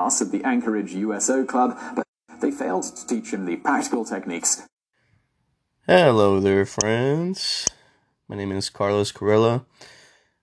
class 0.00 0.22
at 0.22 0.32
the 0.32 0.42
Anchorage 0.44 0.94
USO 0.94 1.44
Club, 1.44 1.78
but 1.94 2.06
they 2.40 2.50
failed 2.50 2.84
to 2.84 3.06
teach 3.06 3.34
him 3.34 3.44
the 3.44 3.56
practical 3.56 4.02
techniques. 4.02 4.66
Hello 5.86 6.40
there, 6.40 6.64
friends. 6.64 7.68
My 8.26 8.34
name 8.34 8.50
is 8.50 8.70
Carlos 8.70 9.12
Corella, 9.12 9.66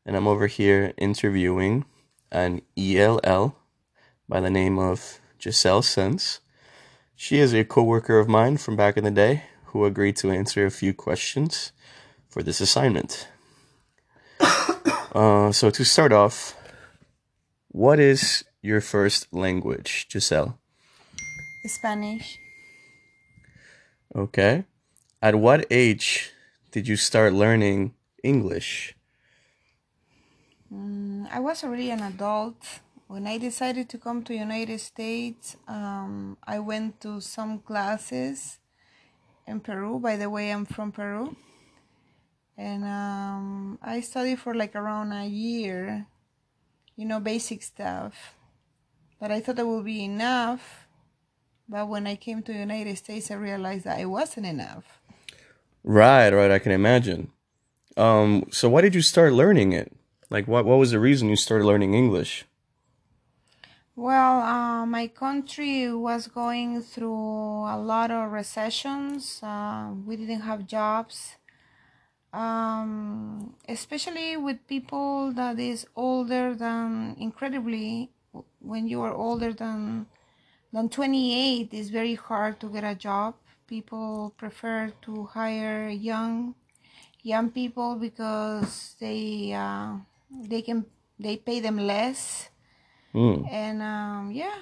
and 0.06 0.16
I'm 0.16 0.28
over 0.28 0.46
here 0.46 0.94
interviewing 0.96 1.86
an 2.32 2.62
ELL 2.78 3.56
by 4.30 4.42
the 4.42 4.52
name 4.52 4.78
of 4.78 5.20
Giselle 5.42 5.82
Sense. 5.82 6.40
She 7.16 7.40
is 7.40 7.52
a 7.56 7.64
coworker 7.64 8.20
of 8.20 8.30
mine 8.30 8.58
from 8.58 8.76
back 8.76 8.96
in 8.96 9.04
the 9.04 9.10
day 9.26 9.46
who 9.72 9.86
agreed 9.86 10.18
to 10.18 10.30
answer 10.30 10.68
a 10.68 10.78
few 10.82 10.94
questions 10.94 11.72
for 12.30 12.44
this 12.44 12.62
assignment. 12.62 13.28
uh, 14.40 15.52
so 15.52 15.72
to 15.72 15.84
start 15.84 16.12
off, 16.12 16.56
what 17.70 18.00
is 18.00 18.44
your 18.62 18.82
first 18.82 19.34
language, 19.34 20.08
Giselle? 20.12 20.60
Spanish. 21.66 22.40
Okay. 24.16 24.66
At 25.22 25.36
what 25.36 25.66
age 25.70 26.32
did 26.72 26.88
you 26.88 26.96
start 26.96 27.34
learning 27.34 27.94
English? 28.24 28.96
Mm, 30.74 31.28
I 31.32 31.40
was 31.40 31.64
already 31.64 31.92
an 31.92 32.02
adult 32.02 32.82
when 33.08 33.26
I 33.26 33.38
decided 33.38 33.90
to 33.90 33.98
come 33.98 34.24
to 34.24 34.36
United 34.36 34.80
States. 34.80 35.56
Um, 35.68 36.38
I 36.46 36.60
went 36.60 37.02
to 37.02 37.22
some 37.22 37.60
classes 37.60 38.60
in 39.46 39.60
Peru. 39.60 40.00
By 40.00 40.18
the 40.18 40.30
way, 40.30 40.52
I'm 40.52 40.66
from 40.66 40.92
Peru, 40.92 41.36
and 42.58 42.84
um, 42.84 43.80
I 43.82 44.02
studied 44.02 44.40
for 44.40 44.54
like 44.54 44.76
around 44.76 45.14
a 45.14 45.26
year. 45.26 46.06
You 46.96 47.06
know, 47.06 47.20
basic 47.20 47.64
stuff. 47.64 48.37
But 49.20 49.32
I 49.32 49.40
thought 49.40 49.56
that 49.56 49.68
would 49.68 49.86
be 49.86 50.04
enough. 50.04 50.88
But 51.70 51.90
when 51.90 52.08
I 52.08 52.16
came 52.16 52.42
to 52.44 52.54
United 52.54 52.98
States, 52.98 53.30
I 53.32 53.36
realized 53.36 53.86
that 53.86 54.00
it 54.00 54.06
wasn't 54.06 54.46
enough. 54.46 55.02
Right, 55.84 56.30
right. 56.30 56.52
I 56.52 56.60
can 56.60 56.72
imagine. 56.72 57.32
Um, 57.98 58.46
so 58.52 58.70
why 58.70 58.82
did 58.82 58.94
you 58.94 59.02
start 59.02 59.34
learning 59.34 59.74
it? 59.74 59.92
Like, 60.30 60.48
what 60.48 60.66
what 60.66 60.78
was 60.78 60.92
the 60.92 61.00
reason 61.00 61.30
you 61.30 61.36
started 61.36 61.66
learning 61.66 61.94
English? 61.94 62.46
Well, 63.96 64.42
uh, 64.42 64.86
my 64.86 65.08
country 65.08 65.92
was 65.92 66.28
going 66.28 66.84
through 66.84 67.66
a 67.66 67.78
lot 67.82 68.12
of 68.12 68.32
recessions. 68.32 69.40
Uh, 69.42 69.90
we 70.06 70.16
didn't 70.16 70.42
have 70.42 70.68
jobs, 70.68 71.38
um, 72.32 73.56
especially 73.68 74.38
with 74.38 74.68
people 74.68 75.34
that 75.34 75.58
is 75.58 75.88
older 75.96 76.54
than 76.54 77.16
incredibly. 77.20 78.12
When 78.60 78.88
you 78.88 79.02
are 79.02 79.14
older 79.14 79.54
than 79.54 80.08
than 80.74 80.90
28, 80.90 81.70
it's 81.72 81.90
very 81.90 82.16
hard 82.16 82.60
to 82.60 82.70
get 82.70 82.84
a 82.84 82.96
job. 82.96 83.36
People 83.68 84.34
prefer 84.38 84.92
to 85.02 85.26
hire 85.26 85.90
young 85.90 86.56
young 87.24 87.52
people 87.52 87.96
because 87.96 88.96
they 89.00 89.54
uh, 89.54 89.96
they 90.32 90.62
can 90.62 90.86
they 91.20 91.38
pay 91.38 91.60
them 91.60 91.78
less 91.78 92.50
Mm. 93.14 93.48
and 93.50 93.82
um, 93.82 94.32
yeah 94.32 94.60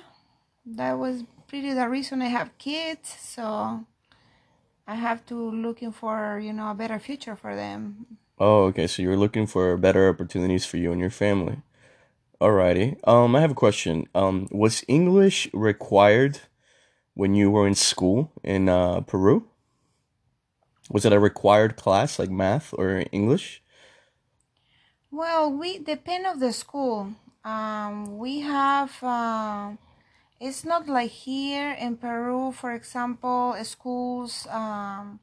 that 0.65 0.93
was 0.97 1.23
pretty 1.47 1.73
the 1.73 1.89
reason 1.89 2.21
i 2.21 2.27
have 2.29 2.55
kids 2.57 3.09
so 3.19 3.83
i 4.87 4.95
have 4.95 5.25
to 5.25 5.35
looking 5.35 5.91
for 5.91 6.39
you 6.39 6.53
know 6.53 6.69
a 6.71 6.75
better 6.75 6.99
future 6.99 7.35
for 7.35 7.55
them 7.55 8.05
Oh, 8.37 8.65
okay. 8.65 8.87
So 8.87 9.01
you're 9.01 9.15
looking 9.15 9.47
for 9.47 9.77
better 9.77 10.09
opportunities 10.09 10.65
for 10.65 10.75
you 10.75 10.91
and 10.91 10.99
your 10.99 11.09
family. 11.09 11.61
Alrighty. 12.41 12.97
Um, 13.07 13.35
I 13.35 13.41
have 13.41 13.51
a 13.51 13.55
question. 13.55 14.07
Um, 14.13 14.47
was 14.51 14.83
English 14.87 15.49
required 15.53 16.39
when 17.13 17.33
you 17.33 17.49
were 17.49 17.67
in 17.67 17.75
school 17.75 18.31
in 18.43 18.67
uh, 18.67 19.01
Peru? 19.01 19.47
Was 20.89 21.05
it 21.05 21.13
a 21.13 21.19
required 21.19 21.77
class 21.77 22.19
like 22.19 22.29
math 22.29 22.73
or 22.77 23.05
English? 23.11 23.63
well 25.15 25.49
we 25.49 25.79
depend 25.79 26.27
of 26.27 26.41
the 26.41 26.51
school 26.51 27.15
um, 27.45 28.17
we 28.17 28.41
have 28.41 28.91
uh, 29.01 29.71
it's 30.41 30.65
not 30.65 30.89
like 30.89 31.11
here 31.11 31.71
in 31.79 31.95
peru 31.95 32.51
for 32.51 32.73
example 32.73 33.55
schools 33.63 34.45
um, 34.51 35.19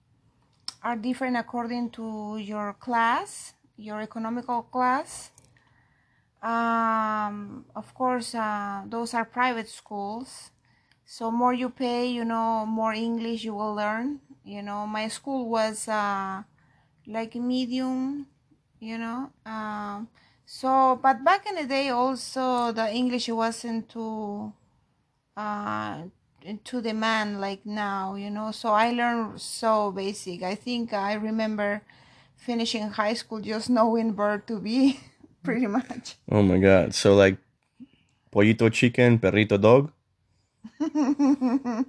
are 0.82 0.96
different 0.96 1.36
according 1.36 1.90
to 1.90 2.38
your 2.38 2.72
class 2.72 3.52
your 3.76 4.00
economical 4.00 4.62
class 4.62 5.31
um, 6.42 7.64
of 7.76 7.94
course 7.94 8.34
uh, 8.34 8.82
those 8.86 9.14
are 9.14 9.24
private 9.24 9.68
schools. 9.68 10.50
So 11.06 11.30
more 11.30 11.54
you 11.54 11.70
pay 11.70 12.08
you 12.10 12.24
know 12.24 12.66
more 12.66 12.92
english 12.94 13.44
you 13.44 13.54
will 13.54 13.74
learn. 13.74 14.20
You 14.44 14.62
know 14.62 14.86
my 14.86 15.08
school 15.08 15.48
was 15.48 15.88
uh, 15.88 16.42
like 17.06 17.34
medium 17.36 18.26
you 18.80 18.98
know 18.98 19.30
um, 19.46 20.08
so 20.46 20.98
but 21.02 21.24
back 21.24 21.46
in 21.46 21.56
the 21.56 21.66
day 21.66 21.90
also 21.90 22.72
the 22.72 22.90
english 22.92 23.28
wasn't 23.28 23.88
too 23.88 24.52
uh 25.36 26.02
to 26.64 26.82
demand 26.82 27.40
like 27.40 27.64
now 27.64 28.14
you 28.14 28.30
know. 28.30 28.50
So 28.50 28.70
i 28.70 28.90
learned 28.90 29.40
so 29.40 29.92
basic. 29.92 30.42
I 30.42 30.54
think 30.54 30.92
i 30.92 31.14
remember 31.14 31.82
finishing 32.36 32.88
high 32.90 33.14
school 33.14 33.40
just 33.40 33.70
knowing 33.78 34.16
where 34.16 34.38
to 34.38 34.58
be 34.58 35.00
pretty 35.44 35.66
much 35.66 36.16
Oh 36.30 36.42
my 36.42 36.58
God. 36.58 36.94
So 36.94 37.14
like 37.14 37.36
pollito 38.32 38.72
chicken, 38.72 39.18
perrito 39.18 39.60
dog? 39.60 39.92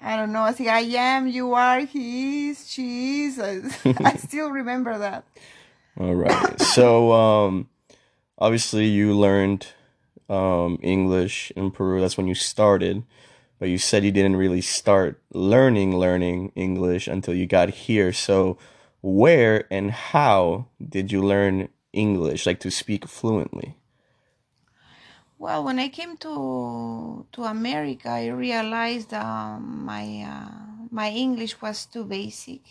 I 0.00 0.16
don't 0.16 0.32
know. 0.32 0.42
I 0.42 0.52
think 0.52 0.68
I 0.68 0.80
am, 0.80 1.28
you 1.28 1.54
are, 1.54 1.80
he 1.80 2.48
is, 2.50 2.68
she 2.68 3.24
is. 3.24 3.38
I, 3.38 3.60
I 4.04 4.16
still 4.16 4.50
remember 4.50 4.98
that. 4.98 5.24
All 5.98 6.14
right. 6.14 6.60
So, 6.60 7.12
um, 7.12 7.68
obviously 8.38 8.86
you 8.86 9.16
learned 9.16 9.68
um, 10.28 10.78
English 10.82 11.52
in 11.54 11.70
Peru. 11.70 12.00
That's 12.00 12.16
when 12.16 12.26
you 12.26 12.34
started, 12.34 13.04
but 13.58 13.68
you 13.68 13.78
said 13.78 14.04
you 14.04 14.10
didn't 14.10 14.36
really 14.36 14.62
start 14.62 15.22
learning 15.32 15.96
learning 15.98 16.52
English 16.56 17.06
until 17.06 17.34
you 17.34 17.46
got 17.46 17.70
here. 17.70 18.12
So, 18.12 18.58
where 19.02 19.66
and 19.70 19.90
how 19.90 20.66
did 20.82 21.12
you 21.12 21.22
learn 21.22 21.68
English, 21.92 22.46
like 22.46 22.60
to 22.60 22.70
speak 22.70 23.06
fluently? 23.06 23.76
Well, 25.38 25.64
when 25.64 25.78
I 25.78 25.88
came 25.88 26.16
to 26.18 27.26
to 27.32 27.44
America, 27.44 28.08
I 28.08 28.28
realized 28.28 29.12
um, 29.12 29.84
my 29.84 30.22
uh, 30.22 30.86
my 30.90 31.10
English 31.10 31.60
was 31.60 31.86
too 31.86 32.04
basic, 32.04 32.62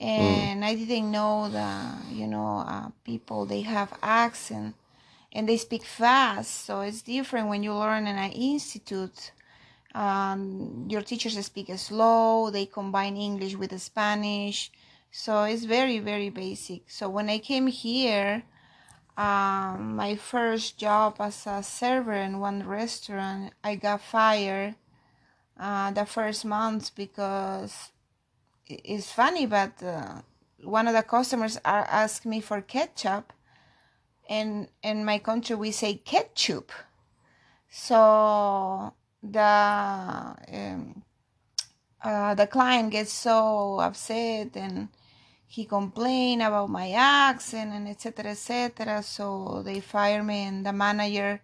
and 0.00 0.64
I 0.64 0.74
didn't 0.74 1.10
know 1.10 1.48
that 1.50 2.06
you 2.10 2.26
know 2.26 2.64
uh, 2.66 2.88
people 3.04 3.44
they 3.44 3.60
have 3.62 3.92
accent 4.02 4.74
and 5.32 5.48
they 5.48 5.56
speak 5.56 5.84
fast, 5.84 6.64
so 6.64 6.80
it's 6.80 7.02
different 7.02 7.48
when 7.48 7.62
you 7.62 7.74
learn 7.74 8.06
in 8.06 8.16
an 8.16 8.32
institute. 8.32 9.32
Um, 9.94 10.86
your 10.88 11.02
teachers 11.02 11.38
speak 11.44 11.70
slow. 11.76 12.50
They 12.50 12.66
combine 12.66 13.16
English 13.16 13.54
with 13.56 13.70
the 13.70 13.78
Spanish, 13.78 14.70
so 15.10 15.44
it's 15.44 15.64
very 15.64 15.98
very 15.98 16.30
basic. 16.30 16.90
So 16.90 17.08
when 17.08 17.28
I 17.28 17.38
came 17.38 17.66
here 17.66 18.44
um, 19.18 19.96
my 19.96 20.14
first 20.14 20.78
job 20.78 21.16
as 21.18 21.44
a 21.44 21.60
server 21.62 22.12
in 22.12 22.38
one 22.38 22.64
restaurant, 22.64 23.52
I 23.64 23.74
got 23.74 24.00
fired 24.00 24.76
uh, 25.58 25.90
the 25.90 26.06
first 26.06 26.44
month 26.44 26.94
because 26.94 27.90
it's 28.66 29.10
funny, 29.10 29.44
but 29.44 29.82
uh, 29.82 30.22
one 30.62 30.86
of 30.86 30.94
the 30.94 31.02
customers 31.02 31.58
asked 31.64 32.26
me 32.26 32.40
for 32.40 32.60
ketchup, 32.60 33.32
and 34.28 34.68
in 34.84 35.04
my 35.04 35.18
country 35.18 35.56
we 35.56 35.72
say 35.72 35.94
ketchup. 35.94 36.70
So 37.70 38.94
the 39.20 40.36
um, 40.52 41.02
uh, 42.02 42.34
the 42.34 42.46
client 42.46 42.92
gets 42.92 43.12
so 43.12 43.80
upset 43.80 44.56
and 44.56 44.88
he 45.48 45.64
complained 45.64 46.42
about 46.42 46.68
my 46.70 46.90
accent 46.92 47.72
and 47.72 47.88
etc 47.88 48.30
etc 48.32 49.02
so 49.02 49.62
they 49.64 49.80
fired 49.80 50.22
me 50.24 50.44
and 50.44 50.64
the 50.66 50.72
manager 50.72 51.40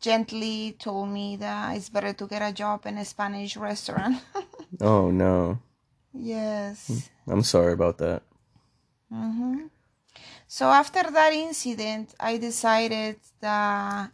gently 0.00 0.76
told 0.78 1.08
me 1.08 1.36
that 1.36 1.76
it's 1.76 1.88
better 1.88 2.12
to 2.12 2.26
get 2.26 2.42
a 2.42 2.52
job 2.52 2.84
in 2.84 2.98
a 2.98 3.04
spanish 3.04 3.56
restaurant. 3.56 4.16
Oh 4.80 5.10
no. 5.10 5.60
yes. 6.12 7.08
I'm 7.26 7.42
sorry 7.44 7.72
about 7.72 7.98
that. 7.98 8.22
hmm 9.10 9.66
so 10.46 10.64
after 10.70 11.02
that 11.10 11.32
incident 11.32 12.14
i 12.20 12.36
decided 12.36 13.16
that 13.40 14.10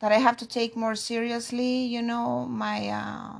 that 0.00 0.12
i 0.12 0.18
have 0.26 0.36
to 0.36 0.46
take 0.46 0.76
more 0.76 0.94
seriously 0.94 1.84
you 1.94 2.02
know 2.02 2.46
my 2.46 2.88
uh, 2.88 3.34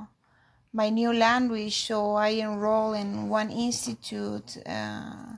my 0.81 0.89
new 1.01 1.13
language 1.13 1.77
so 1.89 1.99
i 2.15 2.31
enroll 2.47 2.93
in 3.03 3.29
one 3.29 3.51
institute 3.51 4.51
uh, 4.67 5.37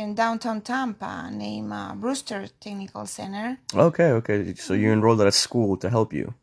in 0.00 0.14
downtown 0.14 0.60
tampa 0.60 1.28
named 1.32 1.72
uh, 1.72 1.92
brewster 2.02 2.40
technical 2.60 3.04
center 3.06 3.58
Okay, 3.74 4.10
okay. 4.10 4.54
So 4.54 4.74
you 4.74 4.90
enrolled 4.92 5.20
at 5.20 5.28
a 5.28 5.32
school 5.32 5.76
to 5.76 5.88
help 5.90 6.12
you. 6.12 6.34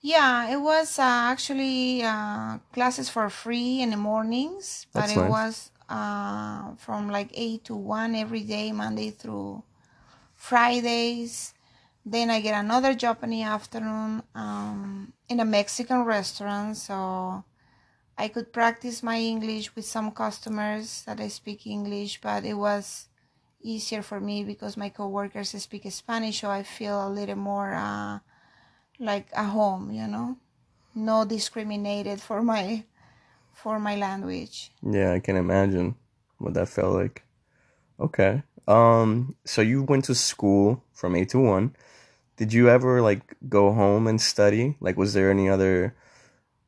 Yeah, 0.00 0.50
it 0.50 0.60
was 0.60 0.98
uh, 0.98 1.02
actually 1.02 2.02
uh, 2.02 2.58
classes 2.72 3.08
for 3.08 3.28
free 3.30 3.82
in 3.82 3.90
the 3.90 3.96
mornings, 3.96 4.86
but 4.92 5.00
That's 5.00 5.16
it 5.16 5.18
nice. 5.18 5.30
was 5.30 5.70
uh, 5.88 6.74
from 6.76 7.10
like 7.10 7.30
8 7.34 7.64
to 7.64 7.74
1 7.74 8.14
every 8.14 8.42
day, 8.42 8.72
Monday 8.72 9.10
through 9.10 9.62
Fridays. 10.34 11.54
Then 12.04 12.30
I 12.30 12.40
get 12.40 12.58
another 12.58 12.94
job 12.94 13.18
in 13.22 13.30
the 13.30 13.42
afternoon 13.42 14.22
um, 14.34 15.12
in 15.28 15.38
a 15.40 15.44
Mexican 15.44 16.02
restaurant, 16.04 16.76
so 16.76 17.44
I 18.16 18.28
could 18.28 18.52
practice 18.52 19.02
my 19.02 19.18
English 19.18 19.74
with 19.74 19.84
some 19.84 20.10
customers 20.12 21.02
that 21.06 21.20
I 21.20 21.28
speak 21.28 21.66
English, 21.66 22.20
but 22.20 22.44
it 22.44 22.54
was 22.54 23.08
easier 23.62 24.02
for 24.02 24.20
me 24.20 24.44
because 24.44 24.76
my 24.76 24.88
coworkers 24.88 25.50
speak 25.50 25.90
Spanish, 25.90 26.40
so 26.40 26.50
I 26.50 26.62
feel 26.62 27.06
a 27.06 27.08
little 27.08 27.36
more 27.36 27.74
uh, 27.74 28.18
like 28.98 29.28
a 29.34 29.44
home, 29.44 29.90
you 29.90 30.06
know, 30.06 30.36
no 30.94 31.24
discriminated 31.24 32.20
for 32.20 32.42
my 32.42 32.84
for 33.52 33.78
my 33.78 33.96
language. 33.96 34.72
Yeah, 34.82 35.12
I 35.12 35.20
can 35.20 35.36
imagine 35.36 35.94
what 36.38 36.54
that 36.54 36.68
felt 36.68 36.94
like. 36.94 37.22
Okay. 38.00 38.42
Um, 38.66 39.36
so 39.44 39.62
you 39.62 39.82
went 39.82 40.04
to 40.06 40.14
school 40.14 40.82
from 40.92 41.16
8 41.16 41.28
to 41.30 41.38
1. 41.38 41.76
Did 42.36 42.52
you 42.52 42.68
ever 42.68 43.00
like 43.02 43.36
go 43.48 43.72
home 43.72 44.06
and 44.06 44.20
study? 44.20 44.76
Like 44.80 44.96
was 44.96 45.14
there 45.14 45.30
any 45.30 45.48
other 45.48 45.94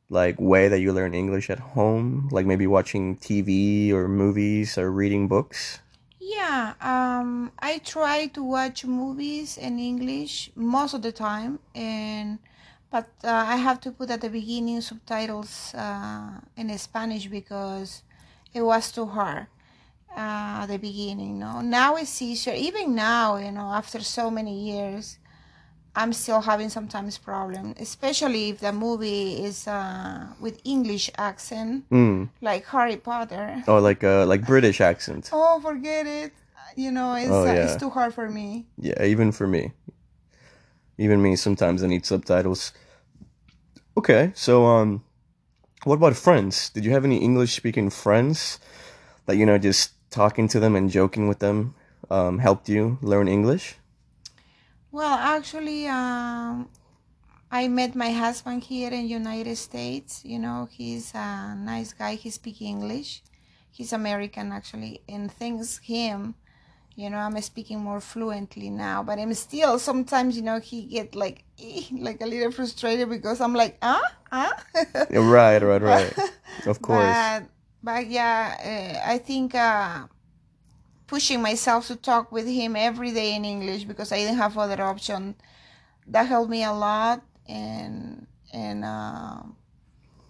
like 0.09 0.39
way 0.39 0.67
that 0.67 0.79
you 0.79 0.93
learn 0.93 1.13
English 1.13 1.49
at 1.49 1.59
home? 1.59 2.29
Like 2.31 2.45
maybe 2.45 2.67
watching 2.67 3.17
TV 3.17 3.91
or 3.93 4.07
movies 4.07 4.77
or 4.77 4.91
reading 4.91 5.27
books? 5.27 5.79
Yeah, 6.19 6.73
um, 6.81 7.51
I 7.59 7.77
try 7.79 8.27
to 8.27 8.43
watch 8.43 8.85
movies 8.85 9.57
in 9.57 9.77
English 9.79 10.51
most 10.55 10.93
of 10.93 11.01
the 11.01 11.11
time, 11.11 11.59
and 11.75 12.39
but 12.89 13.09
uh, 13.23 13.29
I 13.29 13.57
have 13.57 13.79
to 13.81 13.91
put 13.91 14.09
at 14.09 14.21
the 14.21 14.29
beginning 14.29 14.81
subtitles 14.81 15.73
uh, 15.75 16.41
in 16.57 16.75
Spanish 16.77 17.27
because 17.27 18.01
it 18.53 18.61
was 18.61 18.91
too 18.91 19.05
hard 19.05 19.47
uh, 20.15 20.63
at 20.63 20.67
the 20.67 20.79
beginning. 20.79 21.39
No, 21.39 21.61
now 21.61 21.95
it's 21.95 22.21
easier. 22.21 22.53
Even 22.53 22.95
now, 22.95 23.37
you 23.37 23.51
know, 23.51 23.69
after 23.73 23.99
so 24.01 24.31
many 24.31 24.71
years, 24.71 25.19
I'm 25.95 26.11
still 26.13 26.41
having 26.41 26.69
sometimes 26.69 27.17
problem, 27.17 27.73
especially 27.79 28.49
if 28.49 28.59
the 28.59 28.73
movie 28.73 29.43
is 29.43 29.67
uh, 29.67 30.27
with 30.39 30.59
English 30.65 31.09
accent, 31.17 31.85
Mm. 31.89 32.29
like 32.41 32.65
Harry 32.67 32.97
Potter. 32.97 33.63
Oh, 33.67 33.79
like 33.79 34.03
uh 34.03 34.25
like 34.25 34.45
British 34.45 34.81
accent. 34.81 35.29
Oh, 35.33 35.59
forget 35.61 36.05
it. 36.05 36.33
You 36.75 36.91
know, 36.91 37.15
it's 37.15 37.31
Oh, 37.31 37.47
uh, 37.47 37.53
it's 37.63 37.77
too 37.77 37.89
hard 37.89 38.13
for 38.13 38.27
me. 38.29 38.65
Yeah, 38.77 39.01
even 39.03 39.31
for 39.31 39.47
me. 39.47 39.71
Even 40.97 41.21
me 41.21 41.35
sometimes 41.35 41.83
I 41.83 41.87
need 41.87 42.05
subtitles. 42.05 42.73
Okay, 43.97 44.31
so 44.35 44.65
um 44.65 45.03
what 45.85 45.95
about 45.95 46.15
friends? 46.17 46.69
Did 46.69 46.83
you 46.83 46.91
have 46.91 47.05
any 47.05 47.17
English 47.17 47.55
speaking 47.55 47.89
friends 47.89 48.59
that 49.25 49.37
you 49.37 49.45
know 49.45 49.57
just 49.57 49.91
talking 50.11 50.47
to 50.49 50.59
them 50.59 50.75
and 50.75 50.89
joking 50.89 51.27
with 51.29 51.39
them 51.39 51.75
um 52.09 52.39
helped 52.39 52.67
you 52.69 52.97
learn 53.01 53.27
English? 53.27 53.75
Well, 54.95 55.19
actually, 55.19 55.89
um, 55.89 56.69
I 57.51 57.67
met 57.67 57.95
my 57.95 58.11
husband 58.11 58.63
here 58.63 58.89
in 58.93 59.09
United 59.09 59.57
States. 59.57 60.23
You 60.23 60.39
know, 60.39 60.69
he's 60.71 61.13
a 61.13 61.53
nice 61.53 61.91
guy. 61.91 62.15
He 62.15 62.29
speaks 62.29 62.61
English. 62.61 63.21
He's 63.73 63.91
American 63.91 64.53
actually, 64.53 65.01
and 65.09 65.29
thanks 65.29 65.79
him, 65.79 66.35
you 66.95 67.09
know, 67.09 67.17
I'm 67.17 67.35
speaking 67.41 67.81
more 67.81 67.99
fluently 67.99 68.69
now. 68.69 69.03
But 69.03 69.19
I'm 69.19 69.33
still 69.33 69.79
sometimes, 69.79 70.37
you 70.37 70.43
know, 70.43 70.61
he 70.61 70.83
get 70.83 71.13
like 71.13 71.43
like 71.91 72.21
a 72.21 72.25
little 72.25 72.53
frustrated 72.53 73.09
because 73.09 73.41
I'm 73.41 73.53
like, 73.53 73.77
ah, 73.81 74.15
ah. 74.31 74.55
Right, 75.11 75.61
right, 75.61 75.81
right. 75.81 76.13
Of 76.65 76.81
course. 76.81 77.03
But 77.03 77.43
but 77.83 78.07
yeah, 78.07 78.55
uh, 78.63 79.11
I 79.11 79.17
think 79.17 79.55
uh, 79.55 80.07
pushing 81.07 81.41
myself 81.41 81.87
to 81.87 81.95
talk 81.95 82.31
with 82.31 82.47
him 82.47 82.75
every 82.75 83.11
day 83.11 83.35
in 83.35 83.45
English 83.45 83.83
because 83.83 84.11
I 84.11 84.17
didn't 84.17 84.37
have 84.37 84.57
other 84.57 84.81
option. 84.81 85.35
That 86.07 86.27
helped 86.27 86.49
me 86.49 86.63
a 86.63 86.73
lot, 86.73 87.23
and 87.47 88.27
and 88.53 88.85
uh, 88.85 89.41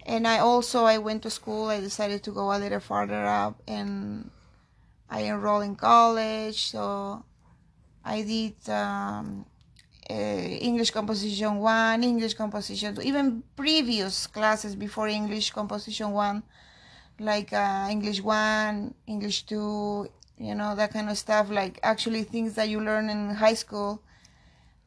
and 0.06 0.28
I 0.28 0.40
also 0.40 0.86
I 0.86 0.98
went 0.98 1.24
to 1.24 1.30
school. 1.30 1.68
I 1.68 1.80
decided 1.80 2.24
to 2.24 2.32
go 2.32 2.52
a 2.52 2.60
little 2.60 2.80
farther 2.80 3.26
up, 3.26 3.62
and 3.68 4.30
I 5.10 5.24
enrolled 5.24 5.64
in 5.64 5.76
college. 5.76 6.72
So 6.72 7.24
I 8.04 8.22
did 8.22 8.70
um, 8.70 9.46
uh, 10.10 10.14
English 10.14 10.92
Composition 10.92 11.58
One, 11.58 12.04
English 12.04 12.36
Composition 12.36 12.96
Two, 12.96 13.02
even 13.02 13.44
previous 13.56 14.28
classes 14.28 14.76
before 14.76 15.08
English 15.08 15.52
Composition 15.52 16.12
One, 16.12 16.44
like 17.20 17.52
uh, 17.52 17.88
English 17.90 18.22
One, 18.22 18.94
English 19.08 19.44
Two, 19.44 20.08
you 20.38 20.56
know 20.56 20.76
that 20.76 20.92
kind 20.94 21.10
of 21.10 21.18
stuff. 21.18 21.50
Like 21.50 21.80
actually 21.84 22.24
things 22.24 22.56
that 22.56 22.70
you 22.70 22.80
learn 22.82 23.10
in 23.10 23.36
high 23.36 23.54
school. 23.56 24.02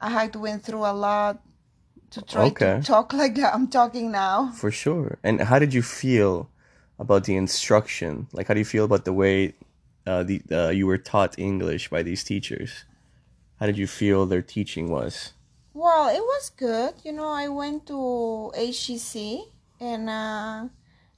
I 0.01 0.11
had 0.11 0.33
to 0.35 0.39
went 0.39 0.63
through 0.65 0.85
a 0.85 0.93
lot 0.93 1.41
to 2.11 2.23
try 2.23 2.51
Okay. 2.51 2.81
to 2.81 2.87
talk 2.87 3.13
like 3.23 3.35
that 3.37 3.55
I'm 3.55 3.69
talking 3.69 4.11
now. 4.13 4.53
For 4.53 4.71
sure. 4.71 5.19
And 5.23 5.41
how 5.43 5.59
did 5.59 5.75
you 5.75 5.83
feel 5.83 6.49
about 6.99 7.25
the 7.25 7.37
instruction? 7.37 8.29
Like 8.33 8.49
how 8.49 8.55
do 8.55 8.61
you 8.61 8.65
feel 8.67 8.85
about 8.85 9.05
the 9.05 9.13
way 9.13 9.55
uh, 10.07 10.23
the 10.23 10.43
uh, 10.51 10.69
you 10.71 10.87
were 10.87 10.99
taught 10.99 11.39
English 11.39 11.89
by 11.91 12.03
these 12.03 12.23
teachers? 12.25 12.85
How 13.61 13.67
did 13.67 13.77
you 13.79 13.87
feel 13.87 14.25
their 14.27 14.43
teaching 14.43 14.89
was? 14.91 15.33
Well, 15.75 16.09
it 16.09 16.21
was 16.23 16.51
good. 16.51 16.95
You 17.05 17.13
know, 17.13 17.29
I 17.29 17.49
went 17.49 17.87
to 17.87 18.53
HCC 18.57 19.43
and, 19.81 20.09
uh, 20.11 20.69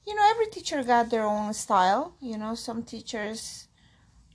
you 0.06 0.14
know, 0.14 0.26
every 0.30 0.46
teacher 0.46 0.82
got 0.82 1.10
their 1.10 1.24
own 1.24 1.52
style. 1.54 2.14
You 2.20 2.36
know, 2.38 2.54
some 2.54 2.82
teachers, 2.82 3.68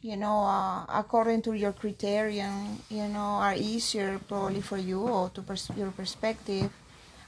you 0.05 0.15
know, 0.15 0.39
uh, 0.45 0.85
according 0.87 1.41
to 1.41 1.53
your 1.53 1.73
criterion, 1.73 2.77
you 2.89 3.07
know, 3.07 3.41
are 3.45 3.55
easier 3.55 4.19
probably 4.27 4.61
for 4.61 4.77
you 4.77 5.01
or 5.01 5.29
to 5.29 5.41
pers- 5.41 5.71
your 5.75 5.89
perspective. 5.91 6.71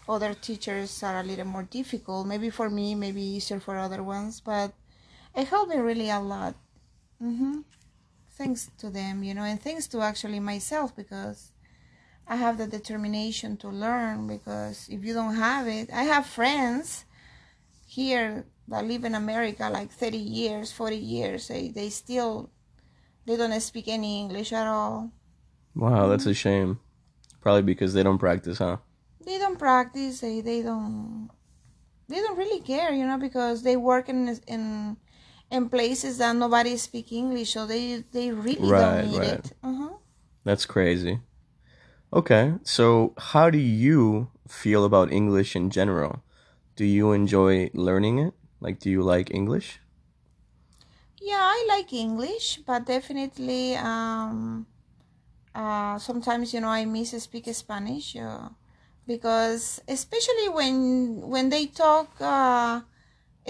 Other 0.07 0.33
teachers 0.35 1.01
are 1.01 1.19
a 1.19 1.24
little 1.24 1.45
more 1.45 1.63
difficult. 1.63 2.27
Maybe 2.27 2.50
for 2.51 2.69
me, 2.69 2.94
maybe 2.94 3.21
easier 3.21 3.59
for 3.59 3.77
other 3.77 4.03
ones, 4.03 4.41
but 4.41 4.74
it 5.35 5.47
helped 5.47 5.71
me 5.71 5.77
really 5.77 6.09
a 6.09 6.19
lot. 6.19 6.56
hmm 7.19 7.62
Thanks 8.38 8.69
to 8.77 8.89
them, 8.91 9.24
you 9.24 9.33
know, 9.33 9.44
and 9.44 9.59
thanks 9.62 9.88
to 9.88 10.01
actually 10.01 10.39
myself 10.39 10.95
because 10.95 11.51
I 12.27 12.35
have 12.35 12.57
the 12.59 12.68
determination 12.68 13.57
to 13.57 13.69
learn 13.69 14.27
because 14.27 14.88
if 14.89 15.03
you 15.03 15.13
don't 15.15 15.35
have 15.35 15.68
it, 15.68 15.89
I 15.91 16.03
have 16.03 16.27
friends 16.27 17.06
here 17.88 18.46
that 18.67 18.86
live 18.86 19.03
in 19.05 19.15
America 19.15 19.69
like 19.69 19.91
30 19.91 20.17
years, 20.17 20.72
40 20.72 20.98
years. 20.98 21.48
They, 21.48 21.69
they 21.69 21.89
still, 21.89 22.50
they 23.27 23.36
don't 23.38 23.60
speak 23.62 23.88
any 23.88 24.22
English 24.22 24.51
at 24.53 24.65
all. 24.65 25.12
Wow, 25.75 26.07
that's 26.07 26.25
a 26.25 26.34
shame. 26.34 26.79
Probably 27.41 27.62
because 27.62 27.93
they 27.93 28.01
don't 28.01 28.17
practice, 28.17 28.57
huh? 28.57 28.77
They 29.24 29.38
don't 29.38 29.60
practice. 29.60 30.22
They, 30.22 30.41
they 30.41 30.62
don't, 30.63 31.29
they 32.07 32.15
don't 32.15 32.38
really 32.38 32.62
care, 32.62 32.91
you 32.91 33.05
know, 33.05 33.17
because 33.17 33.62
they 33.63 33.77
work 33.77 34.10
in, 34.10 34.39
in, 34.48 34.98
in 35.51 35.69
places 35.69 36.17
that 36.17 36.36
nobody 36.36 36.77
speak 36.77 37.12
English. 37.12 37.51
So 37.51 37.67
they, 37.67 38.03
they 38.12 38.31
really 38.31 38.67
Right, 38.67 39.01
don't 39.01 39.12
need 39.12 39.19
right. 39.19 39.27
it. 39.27 39.53
Uh-huh. 39.63 39.98
That's 40.43 40.65
crazy. 40.65 41.19
Okay, 42.13 42.53
so 42.63 43.13
how 43.17 43.50
do 43.50 43.57
you 43.57 44.29
feel 44.48 44.86
about 44.86 45.12
English 45.12 45.55
in 45.57 45.69
general? 45.69 46.24
Do 46.77 46.86
you 46.86 47.12
enjoy 47.12 47.69
learning 47.74 48.19
it? 48.19 48.34
Like, 48.62 48.79
do 48.79 48.89
you 48.89 49.03
like 49.03 49.29
English? 49.34 49.79
Yeah, 51.27 51.43
I 51.43 51.65
like 51.67 51.91
English, 51.91 52.63
but 52.65 52.86
definitely 52.86 53.75
um, 53.75 54.65
uh, 55.53 56.00
sometimes 56.00 56.53
you 56.53 56.62
know 56.62 56.69
I 56.72 56.86
miss 56.86 57.12
speak 57.22 57.51
Spanish 57.51 58.15
uh, 58.15 58.48
because 59.05 59.81
especially 59.91 60.48
when 60.48 60.75
when 61.27 61.50
they 61.50 61.65
talk 61.67 62.07
uh, 62.22 62.79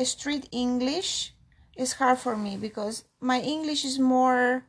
street 0.03 0.49
English, 0.51 1.35
it's 1.77 1.93
hard 2.01 2.17
for 2.17 2.35
me 2.35 2.57
because 2.57 3.05
my 3.21 3.39
English 3.45 3.85
is 3.85 3.99
more 3.99 4.65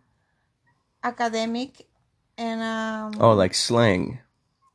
academic 1.02 1.88
and 2.36 2.60
um, 2.60 3.12
Oh, 3.22 3.32
like 3.32 3.54
slang. 3.54 4.20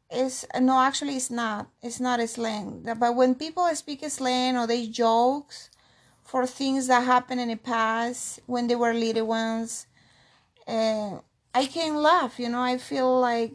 it's 0.09 0.45
no 0.59 0.79
actually 0.79 1.15
it's 1.15 1.29
not 1.29 1.69
it's 1.81 1.99
not 1.99 2.19
a 2.19 2.27
slang 2.27 2.81
but 2.97 3.15
when 3.15 3.33
people 3.35 3.65
speak 3.73 4.01
slang 4.09 4.57
or 4.57 4.67
they 4.67 4.85
jokes 4.87 5.69
for 6.33 6.47
things 6.47 6.87
that 6.87 7.03
happened 7.05 7.39
in 7.39 7.49
the 7.49 7.55
past 7.55 8.39
when 8.47 8.65
they 8.65 8.75
were 8.75 8.91
little 8.91 9.27
ones 9.27 9.85
uh, 10.67 11.19
i 11.53 11.63
can 11.67 11.93
laugh 12.09 12.39
you 12.39 12.49
know 12.49 12.59
i 12.59 12.75
feel 12.75 13.19
like 13.19 13.51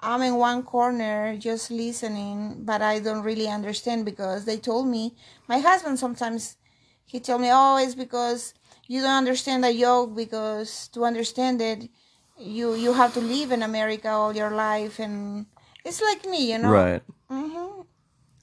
i'm 0.00 0.20
in 0.20 0.34
one 0.34 0.62
corner 0.62 1.34
just 1.38 1.70
listening 1.70 2.60
but 2.70 2.82
i 2.82 2.98
don't 2.98 3.22
really 3.22 3.48
understand 3.48 4.04
because 4.04 4.44
they 4.44 4.58
told 4.58 4.86
me 4.86 5.14
my 5.48 5.60
husband 5.60 5.98
sometimes 5.98 6.58
he 7.06 7.18
told 7.18 7.40
me 7.40 7.48
oh 7.50 7.78
it's 7.78 7.94
because 7.94 8.52
you 8.86 9.00
don't 9.00 9.16
understand 9.24 9.64
a 9.64 9.72
joke 9.72 10.14
because 10.14 10.88
to 10.88 11.06
understand 11.06 11.58
it 11.62 11.88
you 12.36 12.74
you 12.74 12.92
have 12.92 13.14
to 13.14 13.20
live 13.34 13.50
in 13.50 13.62
america 13.62 14.10
all 14.10 14.36
your 14.36 14.50
life 14.50 14.98
and 14.98 15.46
it's 15.86 16.02
like 16.02 16.22
me 16.26 16.52
you 16.52 16.58
know 16.58 16.68
Right. 16.68 17.02
hmm 17.30 17.80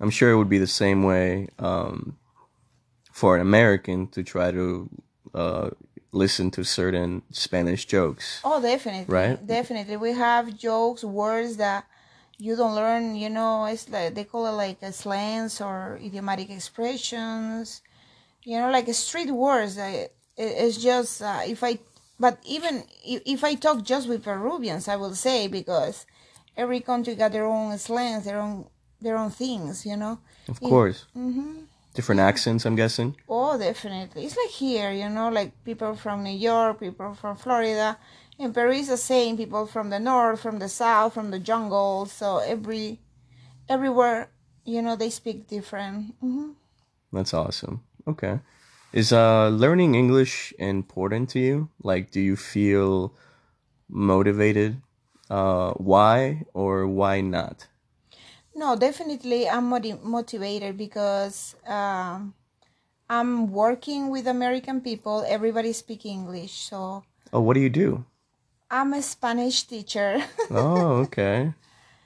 I'm 0.02 0.10
sure 0.10 0.32
it 0.32 0.36
would 0.36 0.50
be 0.50 0.58
the 0.58 0.76
same 0.84 1.04
way 1.04 1.48
um, 1.60 2.18
for 3.16 3.36
an 3.36 3.42
American 3.42 4.08
to 4.10 4.22
try 4.22 4.52
to 4.52 4.90
uh, 5.34 5.70
listen 6.12 6.52
to 6.52 6.66
certain 6.66 7.22
Spanish 7.32 7.86
jokes. 7.86 8.42
Oh, 8.44 8.62
definitely. 8.62 9.06
Right? 9.08 9.48
Definitely. 9.48 9.96
We 9.96 10.12
have 10.12 10.58
jokes, 10.58 11.02
words 11.02 11.56
that 11.56 11.86
you 12.38 12.58
don't 12.58 12.76
learn, 12.76 13.16
you 13.16 13.30
know, 13.30 13.64
it's 13.68 13.88
like 13.88 14.16
they 14.16 14.26
call 14.26 14.48
it 14.48 14.58
like 14.66 14.82
a 14.82 14.92
slangs 14.92 15.62
or 15.62 15.98
idiomatic 16.04 16.50
expressions, 16.50 17.82
you 18.44 18.60
know, 18.60 18.70
like 18.70 18.94
street 18.94 19.32
words. 19.32 19.80
It's 20.36 20.76
just 20.76 21.22
uh, 21.22 21.44
if 21.48 21.64
I, 21.64 21.80
but 22.20 22.38
even 22.46 22.84
if 23.06 23.46
I 23.46 23.56
talk 23.56 23.82
just 23.84 24.10
with 24.10 24.26
Peruvians, 24.26 24.90
I 24.90 24.98
will 24.98 25.16
say 25.16 25.48
because 25.48 26.06
every 26.58 26.82
country 26.82 27.16
got 27.16 27.32
their 27.32 27.46
own 27.46 27.78
slangs, 27.78 28.26
their 28.26 28.42
own 28.42 28.68
their 29.00 29.16
own 29.16 29.32
things, 29.32 29.86
you 29.86 29.96
know. 29.96 30.20
Of 30.50 30.60
course. 30.60 31.06
Mm-hmm. 31.18 31.60
Different 31.96 32.20
accents, 32.20 32.66
I'm 32.66 32.76
guessing. 32.76 33.16
Oh, 33.28 33.58
definitely. 33.58 34.26
It's 34.26 34.36
like 34.36 34.50
here, 34.50 34.92
you 34.92 35.10
know, 35.10 35.30
like 35.30 35.52
people 35.64 35.96
from 35.96 36.24
New 36.24 36.38
York, 36.38 36.82
people 36.82 37.16
from 37.16 37.38
Florida. 37.38 37.98
In 38.38 38.52
Peru, 38.52 38.84
the 38.84 38.98
same. 38.98 39.38
People 39.38 39.66
from 39.66 39.90
the 39.90 40.00
north, 40.00 40.42
from 40.42 40.60
the 40.60 40.68
south, 40.68 41.14
from 41.14 41.32
the 41.32 41.40
jungle. 41.40 42.06
So 42.06 42.40
every, 42.40 43.00
everywhere, 43.70 44.30
you 44.66 44.82
know, 44.82 44.98
they 44.98 45.10
speak 45.10 45.48
different. 45.48 46.20
Mm-hmm. 46.22 46.52
That's 47.14 47.34
awesome. 47.34 47.82
Okay. 48.06 48.40
Is 48.92 49.12
uh 49.12 49.48
learning 49.50 49.96
English 49.96 50.54
important 50.60 51.30
to 51.30 51.40
you? 51.40 51.70
Like, 51.82 52.12
do 52.12 52.20
you 52.20 52.36
feel 52.36 53.14
motivated? 53.90 54.82
Uh, 55.30 55.72
why 55.74 56.46
or 56.54 56.88
why 56.88 57.22
not? 57.22 57.68
No, 58.56 58.76
definitely 58.76 59.50
I'm 59.50 59.68
motiv- 59.70 60.02
motivated 60.04 60.78
because 60.78 61.56
um, 61.68 62.34
I'm 63.10 63.52
working 63.52 64.10
with 64.10 64.28
American 64.28 64.80
people. 64.82 65.26
Everybody 65.28 65.74
speak 65.74 66.06
English, 66.06 66.54
so 66.72 67.04
Oh, 67.34 67.42
what 67.42 67.56
do 67.56 67.60
you 67.60 67.70
do? 67.70 68.06
I'm 68.72 68.94
a 68.94 69.02
Spanish 69.02 69.64
teacher. 69.64 70.24
Oh, 70.50 71.04
okay. 71.10 71.54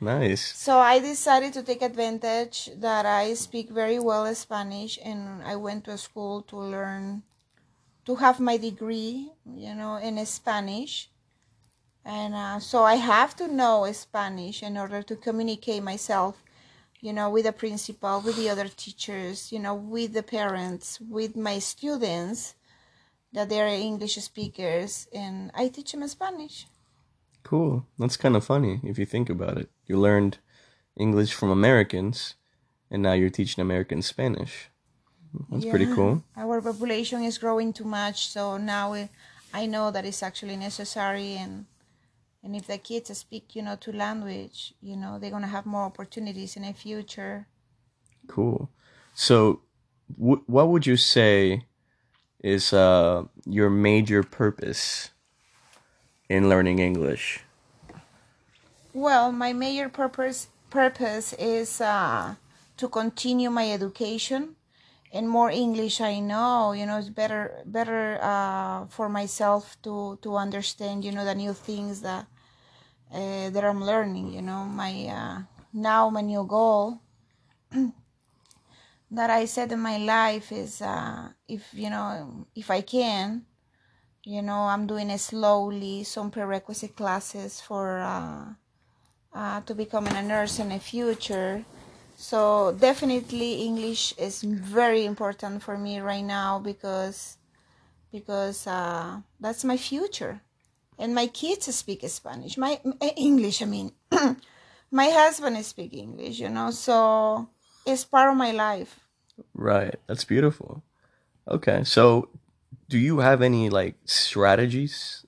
Nice. 0.01 0.55
so 0.55 0.79
I 0.79 0.99
decided 0.99 1.51
to 1.53 1.61
take 1.61 1.81
advantage 1.81 2.69
that 2.79 3.05
I 3.05 3.33
speak 3.33 3.69
very 3.69 3.99
well 3.99 4.23
Spanish 4.33 4.97
and 5.03 5.43
I 5.43 5.57
went 5.57 5.83
to 5.85 5.91
a 5.91 5.97
school 5.97 6.41
to 6.43 6.55
learn 6.55 7.23
to 8.05 8.15
have 8.15 8.39
my 8.39 8.55
degree, 8.55 9.29
you 9.45 9.75
know, 9.75 9.97
in 9.97 10.15
Spanish. 10.25 11.08
And 12.05 12.33
uh, 12.33 12.59
so 12.59 12.83
I 12.83 12.95
have 12.95 13.35
to 13.37 13.47
know 13.47 13.89
Spanish 13.91 14.63
in 14.63 14.77
order 14.77 15.01
to 15.03 15.15
communicate 15.15 15.83
myself, 15.83 16.43
you 17.01 17.13
know, 17.13 17.29
with 17.29 17.45
the 17.45 17.51
principal, 17.51 18.21
with 18.21 18.35
the 18.35 18.49
other 18.49 18.67
teachers, 18.67 19.51
you 19.51 19.59
know, 19.59 19.75
with 19.75 20.13
the 20.13 20.23
parents, 20.23 20.99
with 21.01 21.35
my 21.35 21.59
students 21.59 22.55
that 23.33 23.49
they 23.49 23.61
are 23.61 23.67
English 23.67 24.15
speakers, 24.15 25.07
and 25.13 25.51
I 25.53 25.67
teach 25.67 25.91
them 25.91 26.07
Spanish. 26.07 26.65
Cool. 27.43 27.85
That's 27.97 28.17
kind 28.17 28.35
of 28.35 28.43
funny 28.43 28.79
if 28.83 28.97
you 28.97 29.05
think 29.05 29.29
about 29.29 29.57
it. 29.57 29.69
You 29.85 29.99
learned 29.99 30.39
English 30.97 31.33
from 31.33 31.49
Americans, 31.51 32.35
and 32.89 33.03
now 33.03 33.13
you're 33.13 33.29
teaching 33.29 33.61
American 33.61 34.01
Spanish. 34.01 34.69
That's 35.51 35.65
pretty 35.65 35.85
cool. 35.93 36.23
Our 36.35 36.59
population 36.59 37.21
is 37.23 37.37
growing 37.37 37.71
too 37.71 37.85
much, 37.85 38.29
so 38.29 38.57
now 38.57 38.93
we, 38.93 39.09
I 39.53 39.67
know 39.67 39.91
that 39.91 40.05
it's 40.05 40.23
actually 40.23 40.57
necessary, 40.57 41.37
and 41.37 41.65
and 42.43 42.55
if 42.55 42.67
the 42.67 42.77
kids 42.77 43.15
speak, 43.17 43.55
you 43.55 43.61
know, 43.61 43.75
two 43.75 43.91
language, 43.91 44.73
you 44.81 44.95
know, 44.95 45.19
they're 45.19 45.31
gonna 45.31 45.47
have 45.47 45.65
more 45.65 45.83
opportunities 45.83 46.55
in 46.55 46.63
the 46.63 46.73
future. 46.73 47.47
Cool. 48.27 48.69
So, 49.13 49.61
w- 50.17 50.43
what 50.47 50.69
would 50.69 50.85
you 50.85 50.97
say 50.97 51.65
is 52.41 52.71
uh, 52.71 53.25
your 53.45 53.69
major 53.69 54.23
purpose 54.23 55.11
in 56.29 56.47
learning 56.47 56.79
English? 56.79 57.41
Well, 58.93 59.31
my 59.31 59.53
major 59.53 59.89
purpose 59.89 60.47
purpose 60.69 61.33
is 61.33 61.81
uh, 61.81 62.35
to 62.77 62.87
continue 62.87 63.49
my 63.49 63.71
education 63.71 64.55
and 65.11 65.29
more 65.29 65.49
English 65.49 66.01
I 66.01 66.19
know. 66.19 66.71
You 66.73 66.85
know, 66.85 66.97
it's 66.97 67.09
better 67.09 67.63
better 67.65 68.19
uh, 68.21 68.85
for 68.87 69.09
myself 69.09 69.77
to 69.83 70.17
to 70.21 70.35
understand. 70.37 71.03
You 71.03 71.11
know, 71.11 71.25
the 71.25 71.35
new 71.35 71.53
things 71.53 72.01
that 72.01 72.27
uh, 73.11 73.49
that 73.49 73.63
I'm 73.63 73.83
learning. 73.83 74.33
You 74.33 74.41
know, 74.41 74.65
my 74.65 75.07
uh, 75.07 75.41
now 75.73 76.09
my 76.09 76.21
new 76.21 76.45
goal 76.45 77.01
that 79.11 79.29
I 79.29 79.45
said 79.45 79.71
in 79.71 79.79
my 79.79 79.97
life 79.97 80.51
is 80.51 80.81
uh, 80.81 81.29
if 81.47 81.73
you 81.73 81.89
know 81.89 82.45
if 82.55 82.69
I 82.69 82.81
can. 82.81 83.45
You 84.25 84.41
know, 84.43 84.67
I'm 84.67 84.85
doing 84.85 85.09
it 85.09 85.19
slowly, 85.19 86.03
some 86.03 86.29
prerequisite 86.29 86.95
classes 86.95 87.61
for 87.61 87.99
uh, 87.99 88.53
uh, 89.33 89.61
to 89.61 89.73
becoming 89.73 90.13
a 90.13 90.21
nurse 90.21 90.59
in 90.59 90.69
the 90.69 90.77
future. 90.77 91.65
So 92.21 92.75
definitely 92.77 93.63
English 93.63 94.13
is 94.17 94.43
very 94.43 95.05
important 95.05 95.63
for 95.63 95.77
me 95.77 96.01
right 96.01 96.21
now 96.21 96.59
because 96.59 97.37
because 98.11 98.67
uh, 98.67 99.21
that's 99.39 99.63
my 99.63 99.77
future, 99.77 100.41
and 100.97 101.15
my 101.15 101.27
kids 101.27 101.73
speak 101.73 102.03
Spanish. 102.09 102.57
My 102.57 102.81
English, 103.15 103.61
I 103.61 103.65
mean, 103.65 103.93
my 104.91 105.07
husband 105.07 105.55
speak 105.63 105.93
English. 105.93 106.39
You 106.39 106.49
know, 106.49 106.71
so 106.71 107.47
it's 107.85 108.03
part 108.03 108.29
of 108.29 108.35
my 108.35 108.51
life. 108.51 108.99
Right. 109.53 109.95
That's 110.07 110.25
beautiful. 110.25 110.83
Okay. 111.47 111.85
So, 111.85 112.27
do 112.89 112.97
you 112.97 113.19
have 113.19 113.41
any 113.41 113.69
like 113.69 113.95
strategies 114.03 115.25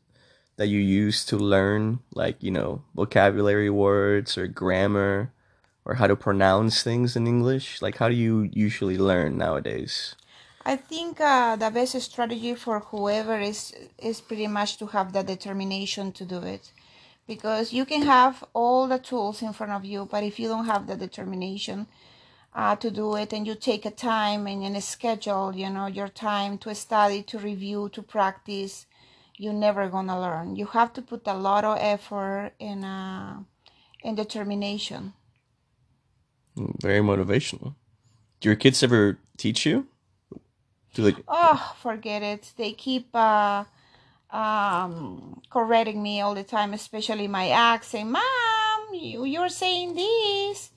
that 0.58 0.68
you 0.68 0.80
use 0.80 1.24
to 1.28 1.38
learn 1.38 2.00
like, 2.14 2.44
you 2.44 2.52
know, 2.52 2.84
vocabulary 2.94 3.70
words 3.70 4.38
or 4.38 4.46
grammar 4.48 5.32
or 5.86 5.96
how 5.96 6.08
to 6.08 6.16
pronounce 6.16 6.84
things 6.84 7.16
in 7.16 7.28
English? 7.28 7.82
Like 7.82 7.98
how 7.98 8.10
do 8.10 8.16
you 8.16 8.50
usually 8.54 8.98
learn 8.98 9.38
nowadays? 9.38 10.16
I 10.64 10.76
think 10.76 11.20
uh, 11.20 11.56
the 11.56 11.72
best 11.72 12.00
strategy 12.02 12.54
for 12.56 12.80
whoever 12.80 13.40
is 13.40 13.74
is 13.98 14.22
pretty 14.22 14.48
much 14.48 14.78
to 14.78 14.86
have 14.88 15.12
the 15.12 15.24
determination 15.24 16.12
to 16.12 16.26
do 16.26 16.40
it, 16.44 16.72
because 17.28 17.74
you 17.74 17.86
can 17.86 18.04
have 18.04 18.44
all 18.54 18.88
the 18.88 19.00
tools 19.00 19.42
in 19.42 19.54
front 19.54 19.72
of 19.72 19.84
you, 19.86 20.08
but 20.12 20.24
if 20.24 20.40
you 20.40 20.48
don't 20.48 20.66
have 20.66 20.86
the 20.86 20.96
determination 20.96 21.88
uh, 22.54 22.76
to 22.76 22.92
do 22.92 23.16
it, 23.16 23.34
and 23.34 23.48
you 23.48 23.56
take 23.56 23.86
a 23.88 23.92
time 23.92 24.46
and 24.46 24.64
in 24.64 24.76
a 24.76 24.82
schedule, 24.82 25.56
you 25.56 25.70
know, 25.70 25.88
your 25.88 26.10
time 26.10 26.60
to 26.60 26.76
study, 26.76 27.24
to 27.24 27.40
review, 27.40 27.90
to 27.90 28.04
practice, 28.04 28.86
you're 29.38 29.54
never 29.54 29.90
gonna 29.90 30.20
learn. 30.20 30.56
You 30.56 30.68
have 30.68 30.94
to 30.94 31.02
put 31.02 31.26
a 31.26 31.34
lot 31.34 31.66
of 31.66 31.78
effort 31.80 32.52
and 32.60 32.86
uh, 32.86 33.34
and 34.04 34.16
determination. 34.16 35.14
Very 36.82 37.00
motivational. 37.00 37.76
Do 38.40 38.50
your 38.50 38.56
kids 38.56 38.84
ever 38.84 39.18
teach 39.38 39.66
you? 39.66 39.88
Do 40.94 41.04
they 41.04 41.16
Oh, 41.28 41.76
forget 41.80 42.22
it. 42.24 42.52
They 42.58 42.74
keep 42.74 43.16
uh, 43.16 43.66
um, 44.32 45.42
correcting 45.50 46.04
me 46.04 46.22
all 46.22 46.36
the 46.36 46.44
time, 46.44 46.74
especially 46.74 47.28
my 47.28 47.50
accent. 47.50 48.10
Mom, 48.10 48.94
you, 48.94 49.26
you're 49.26 49.50
saying 49.50 49.96
this. 49.96 50.72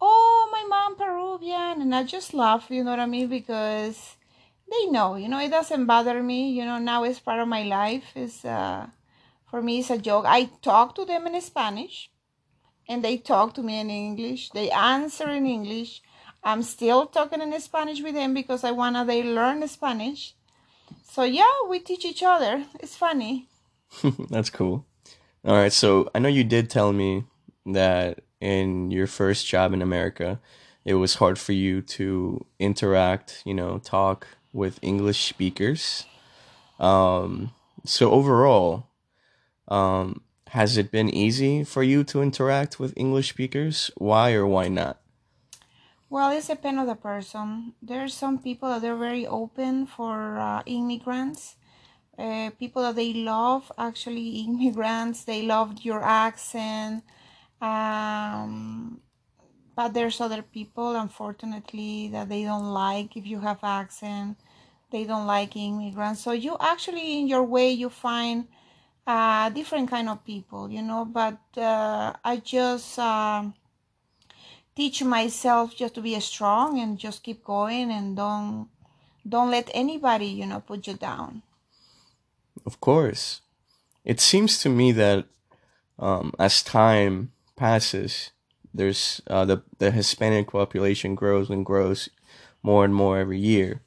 Oh, 0.00 0.48
my 0.52 0.64
mom 0.68 0.96
Peruvian. 0.96 1.82
And 1.82 1.94
I 1.94 2.04
just 2.04 2.34
laugh, 2.34 2.66
you 2.70 2.84
know 2.84 2.90
what 2.90 3.00
I 3.00 3.06
mean? 3.06 3.28
Because 3.28 4.16
they 4.70 4.86
know, 4.86 5.16
you 5.16 5.28
know, 5.28 5.40
it 5.40 5.50
doesn't 5.50 5.86
bother 5.86 6.22
me. 6.22 6.50
You 6.50 6.64
know, 6.64 6.78
now 6.78 7.04
it's 7.04 7.20
part 7.20 7.40
of 7.40 7.48
my 7.48 7.62
life. 7.62 8.04
It's, 8.16 8.44
uh, 8.44 8.88
for 9.50 9.62
me, 9.62 9.80
it's 9.80 9.90
a 9.90 9.98
joke. 9.98 10.24
I 10.26 10.50
talk 10.62 10.94
to 10.96 11.04
them 11.04 11.26
in 11.26 11.40
Spanish 11.40 12.10
and 12.88 13.02
they 13.04 13.16
talk 13.16 13.54
to 13.54 13.62
me 13.62 13.80
in 13.80 13.90
English. 13.90 14.50
They 14.50 14.70
answer 14.70 15.28
in 15.30 15.46
English. 15.46 16.02
I'm 16.44 16.62
still 16.62 17.06
talking 17.06 17.40
in 17.40 17.60
Spanish 17.60 18.02
with 18.02 18.14
them 18.14 18.34
because 18.34 18.64
I 18.64 18.70
wanna 18.72 19.04
they 19.04 19.22
learn 19.22 19.66
Spanish. 19.68 20.34
So 21.04 21.22
yeah, 21.22 21.66
we 21.68 21.78
teach 21.78 22.04
each 22.04 22.22
other. 22.22 22.64
It's 22.80 22.96
funny. 22.96 23.48
That's 24.30 24.50
cool. 24.50 24.86
All 25.44 25.56
right, 25.56 25.72
so 25.72 26.10
I 26.14 26.18
know 26.18 26.28
you 26.28 26.44
did 26.44 26.70
tell 26.70 26.92
me 26.92 27.24
that 27.66 28.20
in 28.40 28.90
your 28.90 29.06
first 29.06 29.46
job 29.46 29.72
in 29.72 29.82
America, 29.82 30.40
it 30.84 30.94
was 30.94 31.16
hard 31.16 31.38
for 31.38 31.52
you 31.52 31.82
to 31.82 32.44
interact, 32.58 33.42
you 33.44 33.54
know, 33.54 33.78
talk 33.78 34.26
with 34.52 34.78
English 34.82 35.28
speakers. 35.28 36.04
Um, 36.78 37.52
so 37.84 38.10
overall, 38.10 38.88
um, 39.68 40.22
has 40.52 40.76
it 40.76 40.90
been 40.90 41.08
easy 41.08 41.64
for 41.64 41.82
you 41.82 42.04
to 42.04 42.20
interact 42.20 42.78
with 42.78 42.92
English 42.94 43.30
speakers? 43.30 43.90
Why 43.96 44.34
or 44.34 44.46
why 44.46 44.68
not? 44.68 45.00
Well, 46.10 46.30
it's 46.30 46.48
depends 46.48 46.78
on 46.78 46.86
the 46.86 46.94
person. 46.94 47.72
There 47.80 48.04
are 48.04 48.08
some 48.08 48.38
people 48.38 48.68
that 48.68 48.84
are 48.84 48.96
very 48.96 49.26
open 49.26 49.86
for 49.86 50.36
uh, 50.36 50.62
immigrants. 50.66 51.56
Uh, 52.18 52.50
people 52.58 52.82
that 52.82 52.96
they 52.96 53.14
love 53.14 53.72
actually 53.78 54.28
immigrants. 54.46 55.24
They 55.24 55.40
love 55.40 55.80
your 55.80 56.02
accent. 56.04 57.02
Um, 57.62 59.00
but 59.74 59.94
there's 59.94 60.20
other 60.20 60.42
people, 60.42 60.96
unfortunately, 60.96 62.10
that 62.12 62.28
they 62.28 62.44
don't 62.44 62.74
like 62.74 63.16
if 63.16 63.26
you 63.26 63.40
have 63.40 63.60
accent. 63.62 64.36
They 64.90 65.04
don't 65.04 65.26
like 65.26 65.56
immigrants. 65.56 66.20
So 66.20 66.32
you 66.32 66.58
actually, 66.60 67.20
in 67.20 67.26
your 67.26 67.42
way, 67.42 67.70
you 67.70 67.88
find 67.88 68.48
uh, 69.06 69.48
different 69.50 69.90
kind 69.90 70.08
of 70.08 70.24
people, 70.24 70.70
you 70.70 70.82
know. 70.82 71.04
But 71.04 71.38
uh, 71.56 72.14
I 72.24 72.36
just 72.36 72.98
uh, 72.98 73.44
teach 74.74 75.02
myself 75.02 75.76
just 75.76 75.94
to 75.94 76.00
be 76.00 76.18
strong 76.20 76.78
and 76.78 76.98
just 76.98 77.22
keep 77.22 77.44
going 77.44 77.90
and 77.90 78.16
don't 78.16 78.68
don't 79.28 79.50
let 79.50 79.70
anybody, 79.72 80.26
you 80.26 80.46
know, 80.46 80.60
put 80.60 80.86
you 80.86 80.94
down. 80.94 81.42
Of 82.66 82.80
course, 82.80 83.40
it 84.04 84.20
seems 84.20 84.58
to 84.60 84.68
me 84.68 84.92
that 84.92 85.26
um, 85.98 86.32
as 86.38 86.62
time 86.62 87.32
passes, 87.56 88.30
there's 88.74 89.20
uh, 89.26 89.44
the 89.44 89.62
the 89.78 89.90
Hispanic 89.90 90.50
population 90.50 91.14
grows 91.14 91.50
and 91.50 91.64
grows 91.64 92.08
more 92.62 92.84
and 92.84 92.94
more 92.94 93.18
every 93.18 93.38
year. 93.38 93.82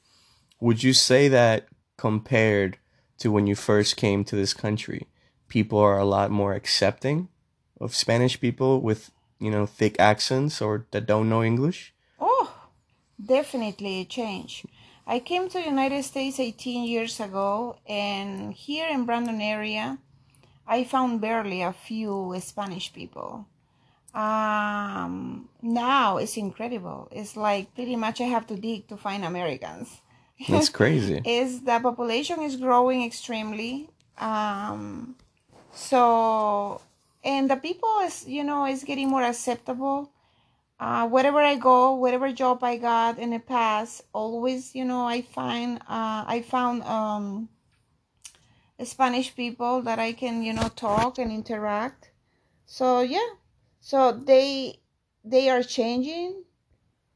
Would 0.60 0.82
you 0.82 0.92
say 0.92 1.28
that 1.28 1.68
compared 1.96 2.78
to 3.18 3.32
when 3.32 3.46
you 3.46 3.54
first 3.54 3.96
came 3.96 4.24
to 4.24 4.36
this 4.36 4.54
country, 4.54 5.06
people 5.48 5.78
are 5.78 5.98
a 5.98 6.04
lot 6.04 6.30
more 6.30 6.54
accepting 6.54 7.28
of 7.80 7.94
Spanish 7.94 8.40
people 8.40 8.80
with 8.80 9.10
you 9.38 9.50
know 9.50 9.66
thick 9.66 9.96
accents 9.98 10.60
or 10.60 10.86
that 10.90 11.06
don't 11.06 11.28
know 11.28 11.42
English? 11.42 11.94
Oh, 12.18 12.52
definitely 13.24 14.00
a 14.00 14.04
change. 14.04 14.64
I 15.06 15.20
came 15.20 15.48
to 15.48 15.58
the 15.58 15.64
United 15.64 16.02
States 16.02 16.40
18 16.40 16.84
years 16.84 17.20
ago, 17.20 17.78
and 17.86 18.52
here 18.52 18.88
in 18.88 19.06
Brandon 19.06 19.40
area, 19.40 19.98
I 20.66 20.82
found 20.82 21.20
barely 21.20 21.62
a 21.62 21.72
few 21.72 22.34
Spanish 22.40 22.92
people. 22.92 23.46
Um, 24.12 25.48
now 25.62 26.16
it's 26.16 26.36
incredible. 26.36 27.08
It's 27.12 27.36
like 27.36 27.72
pretty 27.74 27.94
much 27.94 28.20
I 28.20 28.24
have 28.24 28.46
to 28.48 28.56
dig 28.56 28.88
to 28.88 28.96
find 28.96 29.24
Americans. 29.24 30.00
That's 30.48 30.68
crazy. 30.80 31.20
is 31.24 31.62
the 31.62 31.78
population 31.80 32.42
is 32.42 32.56
growing 32.56 33.04
extremely. 33.04 33.88
Um, 34.18 35.16
so 35.72 36.80
and 37.24 37.50
the 37.50 37.56
people 37.56 38.00
is 38.04 38.26
you 38.26 38.44
know 38.44 38.66
is 38.66 38.84
getting 38.84 39.08
more 39.08 39.22
acceptable 39.22 40.10
uh, 40.78 41.08
wherever 41.08 41.40
I 41.40 41.56
go, 41.56 41.94
whatever 41.94 42.30
job 42.32 42.62
I 42.62 42.76
got 42.76 43.18
in 43.18 43.30
the 43.30 43.38
past, 43.38 44.02
always, 44.12 44.74
you 44.74 44.84
know, 44.84 45.06
I 45.06 45.22
find 45.22 45.78
uh, 45.88 46.24
I 46.26 46.44
found 46.46 46.82
um, 46.82 47.48
Spanish 48.84 49.34
people 49.34 49.82
that 49.82 49.98
I 49.98 50.12
can, 50.12 50.42
you 50.42 50.52
know, 50.52 50.68
talk 50.76 51.18
and 51.18 51.32
interact. 51.32 52.10
So 52.66 53.00
yeah, 53.00 53.26
so 53.80 54.12
they 54.12 54.80
they 55.24 55.48
are 55.48 55.62
changing, 55.62 56.44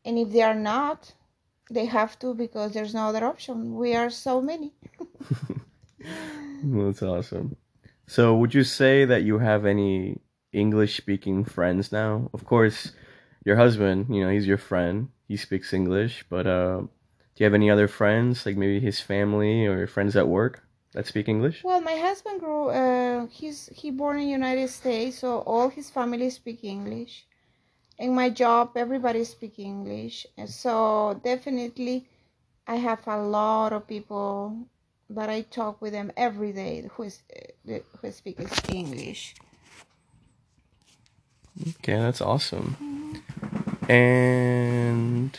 and 0.04 0.18
if 0.18 0.30
they 0.30 0.42
are 0.42 0.54
not, 0.54 1.12
they 1.70 1.86
have 1.86 2.18
to 2.18 2.34
because 2.34 2.72
there's 2.72 2.94
no 2.94 3.06
other 3.06 3.24
option. 3.24 3.74
We 3.76 3.94
are 3.94 4.10
so 4.10 4.40
many. 4.40 4.72
That's 6.64 7.02
awesome. 7.02 7.56
So, 8.06 8.34
would 8.36 8.54
you 8.54 8.64
say 8.64 9.04
that 9.04 9.22
you 9.22 9.38
have 9.38 9.64
any 9.64 10.20
English 10.52 10.96
speaking 10.96 11.44
friends 11.44 11.92
now? 11.92 12.28
Of 12.34 12.44
course, 12.44 12.92
your 13.44 13.56
husband, 13.56 14.14
you 14.14 14.24
know, 14.24 14.30
he's 14.30 14.46
your 14.46 14.58
friend. 14.58 15.08
He 15.28 15.36
speaks 15.36 15.72
English, 15.72 16.24
but 16.28 16.46
uh, 16.46 16.80
do 16.80 17.36
you 17.36 17.44
have 17.44 17.54
any 17.54 17.70
other 17.70 17.86
friends, 17.86 18.44
like 18.44 18.56
maybe 18.56 18.80
his 18.80 19.00
family 19.00 19.64
or 19.66 19.86
friends 19.86 20.16
at 20.16 20.26
work 20.26 20.64
that 20.92 21.06
speak 21.06 21.28
English? 21.28 21.62
Well, 21.62 21.80
my 21.80 21.94
husband 21.94 22.40
grew. 22.40 22.70
Uh, 22.70 23.26
he's 23.26 23.70
he 23.72 23.92
born 23.92 24.18
in 24.18 24.28
United 24.28 24.70
States, 24.70 25.20
so 25.20 25.38
all 25.46 25.68
his 25.68 25.88
family 25.88 26.30
speak 26.30 26.64
English. 26.64 27.26
In 28.00 28.14
my 28.14 28.30
job, 28.30 28.78
everybody 28.78 29.24
speak 29.24 29.58
English, 29.58 30.26
and 30.38 30.48
so 30.48 31.20
definitely, 31.22 32.08
I 32.66 32.76
have 32.76 33.06
a 33.06 33.18
lot 33.18 33.74
of 33.74 33.86
people 33.86 34.56
that 35.10 35.28
I 35.28 35.42
talk 35.42 35.82
with 35.82 35.92
them 35.92 36.10
every 36.16 36.52
day 36.52 36.88
who 36.92 37.02
is 37.02 37.20
eh, 37.68 37.80
who 38.00 38.10
speak 38.10 38.40
English. 38.72 39.34
Okay, 41.60 41.96
that's 41.96 42.22
awesome. 42.22 43.22
And 43.86 45.38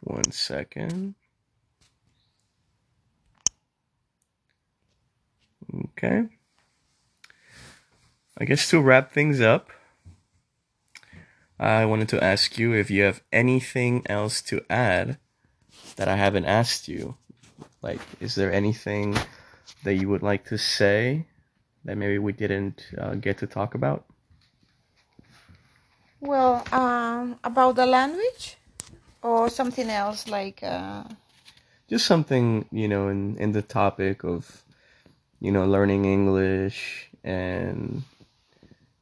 one 0.00 0.30
second. 0.30 1.16
Okay. 5.74 6.28
I 8.38 8.44
guess 8.44 8.70
to 8.70 8.80
wrap 8.80 9.10
things 9.10 9.40
up, 9.40 9.70
I 11.58 11.84
wanted 11.84 12.08
to 12.08 12.22
ask 12.22 12.58
you 12.58 12.72
if 12.72 12.90
you 12.90 13.02
have 13.04 13.22
anything 13.32 14.02
else 14.06 14.42
to 14.42 14.64
add 14.68 15.18
that 15.96 16.08
I 16.08 16.16
haven't 16.16 16.46
asked 16.46 16.88
you. 16.88 17.16
Like, 17.80 18.00
is 18.20 18.34
there 18.34 18.52
anything 18.52 19.16
that 19.84 19.94
you 19.94 20.08
would 20.08 20.22
like 20.22 20.44
to 20.46 20.58
say 20.58 21.26
that 21.84 21.96
maybe 21.96 22.18
we 22.18 22.32
didn't 22.32 22.86
uh, 22.98 23.14
get 23.14 23.38
to 23.38 23.46
talk 23.46 23.74
about? 23.74 24.04
Well, 26.20 26.64
um, 26.72 27.38
about 27.44 27.76
the 27.76 27.86
language 27.86 28.56
or 29.22 29.48
something 29.48 29.88
else 29.90 30.26
like. 30.26 30.62
Uh... 30.62 31.04
Just 31.88 32.06
something, 32.06 32.66
you 32.72 32.88
know, 32.88 33.08
in, 33.08 33.36
in 33.36 33.52
the 33.52 33.62
topic 33.62 34.24
of, 34.24 34.64
you 35.40 35.52
know, 35.52 35.66
learning 35.66 36.06
English 36.06 37.10
and 37.22 38.02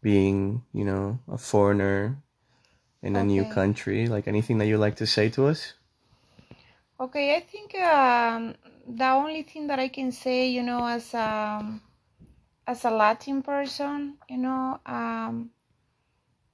being, 0.03 0.63
you 0.75 0.85
know, 0.85 1.21
a 1.31 1.39
foreigner 1.39 2.19
in 3.03 3.17
a 3.17 3.19
okay. 3.19 3.27
new 3.27 3.45
country. 3.45 4.07
Like 4.07 4.29
anything 4.29 4.59
that 4.59 4.67
you'd 4.67 4.79
like 4.79 4.97
to 4.97 5.07
say 5.07 5.29
to 5.31 5.47
us? 5.47 5.75
Okay, 7.01 7.37
I 7.37 7.41
think 7.41 7.75
um, 7.75 8.55
the 8.87 9.11
only 9.11 9.43
thing 9.43 9.67
that 9.67 9.79
I 9.79 9.89
can 9.89 10.13
say, 10.13 10.49
you 10.49 10.63
know, 10.63 10.87
as 10.87 11.13
a 11.15 11.81
as 12.67 12.85
a 12.85 12.91
Latin 12.91 13.43
person, 13.43 14.19
you 14.29 14.39
know, 14.39 14.79
um, 14.87 15.51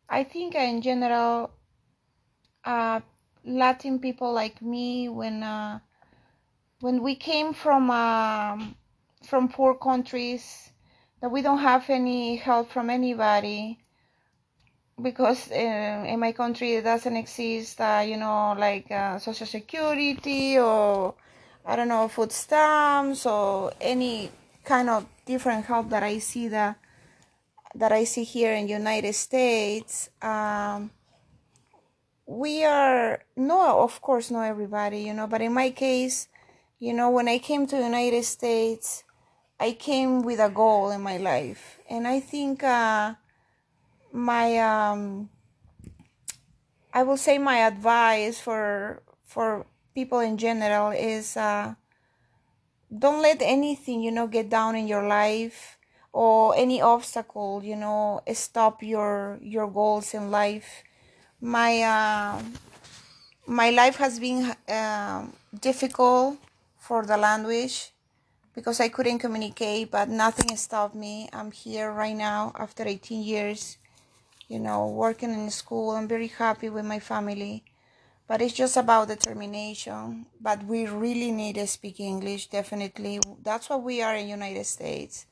I 0.08 0.24
think 0.24 0.54
in 0.54 0.80
general, 0.80 1.50
uh, 2.64 3.00
Latin 3.44 3.98
people 3.98 4.32
like 4.32 4.62
me, 4.62 5.10
when 5.10 5.42
uh, 5.42 5.80
when 6.80 7.02
we 7.02 7.14
came 7.14 7.52
from 7.52 7.90
um, 7.90 8.74
from 9.22 9.48
poor 9.48 9.74
countries, 9.74 10.70
that 11.20 11.30
we 11.30 11.42
don't 11.42 11.58
have 11.58 11.90
any 11.90 12.36
help 12.36 12.70
from 12.70 12.88
anybody 12.88 13.78
because 15.00 15.50
uh, 15.50 16.04
in 16.06 16.18
my 16.18 16.32
country 16.32 16.74
it 16.74 16.82
doesn't 16.82 17.16
exist, 17.16 17.80
uh, 17.80 18.02
you 18.04 18.16
know, 18.16 18.54
like 18.58 18.90
uh, 18.90 19.18
social 19.18 19.46
security 19.46 20.58
or 20.58 21.14
I 21.64 21.76
don't 21.76 21.88
know, 21.88 22.08
food 22.08 22.32
stamps 22.32 23.26
or 23.26 23.72
any 23.80 24.30
kind 24.64 24.88
of 24.88 25.06
different 25.26 25.66
help 25.66 25.90
that 25.90 26.02
I 26.02 26.18
see 26.18 26.48
that 26.48 26.76
that 27.74 27.92
I 27.92 28.04
see 28.04 28.24
here 28.24 28.54
in 28.54 28.66
United 28.66 29.14
States, 29.14 30.08
um, 30.22 30.90
we 32.26 32.64
are 32.64 33.22
no, 33.36 33.82
of 33.82 34.00
course, 34.00 34.30
not 34.30 34.44
everybody, 34.44 35.00
you 35.00 35.14
know. 35.14 35.26
But 35.26 35.42
in 35.42 35.52
my 35.52 35.70
case, 35.70 36.28
you 36.78 36.92
know, 36.92 37.10
when 37.10 37.28
I 37.28 37.38
came 37.38 37.66
to 37.66 37.76
United 37.76 38.24
States, 38.24 39.04
I 39.60 39.72
came 39.72 40.22
with 40.22 40.40
a 40.40 40.48
goal 40.48 40.90
in 40.90 41.02
my 41.02 41.18
life, 41.18 41.78
and 41.88 42.08
I 42.08 42.20
think 42.20 42.64
uh, 42.64 43.14
my 44.12 44.58
um, 44.58 45.28
I 46.92 47.02
will 47.02 47.16
say 47.16 47.38
my 47.38 47.66
advice 47.66 48.40
for 48.40 49.02
for 49.24 49.66
people 49.94 50.20
in 50.20 50.38
general 50.38 50.90
is 50.90 51.36
uh, 51.36 51.74
don't 52.90 53.22
let 53.22 53.42
anything 53.42 54.00
you 54.00 54.10
know 54.10 54.26
get 54.26 54.48
down 54.48 54.74
in 54.74 54.88
your 54.88 55.06
life 55.06 55.76
or 56.12 56.56
any 56.56 56.80
obstacle 56.80 57.62
you 57.62 57.76
know 57.76 58.20
stop 58.32 58.82
your 58.82 59.38
your 59.42 59.68
goals 59.68 60.14
in 60.14 60.30
life. 60.30 60.82
My 61.40 61.82
uh, 61.82 62.42
my 63.46 63.70
life 63.70 63.96
has 63.96 64.18
been 64.18 64.56
uh, 64.68 65.26
difficult 65.54 66.38
for 66.78 67.04
the 67.04 67.16
language 67.16 67.92
because 68.54 68.80
I 68.80 68.88
couldn't 68.88 69.20
communicate 69.20 69.90
but 69.90 70.08
nothing 70.08 70.56
stopped 70.56 70.94
me. 70.94 71.28
I'm 71.32 71.52
here 71.52 71.92
right 71.92 72.16
now 72.16 72.52
after 72.58 72.82
18 72.82 73.22
years 73.22 73.78
you 74.48 74.58
know 74.58 74.86
working 74.88 75.32
in 75.32 75.50
school. 75.50 75.90
I'm 75.90 76.08
very 76.08 76.28
happy 76.28 76.68
with 76.70 76.84
my 76.84 76.98
family. 76.98 77.64
But 78.26 78.42
it's 78.42 78.52
just 78.52 78.76
about 78.76 79.08
determination. 79.08 80.26
But 80.40 80.64
we 80.64 80.86
really 80.86 81.32
need 81.32 81.54
to 81.54 81.66
speak 81.66 81.98
English 82.00 82.48
definitely. 82.48 83.20
That's 83.42 83.70
what 83.70 83.82
we 83.82 84.02
are 84.02 84.14
in 84.14 84.28
United 84.28 84.66
States. 84.66 85.26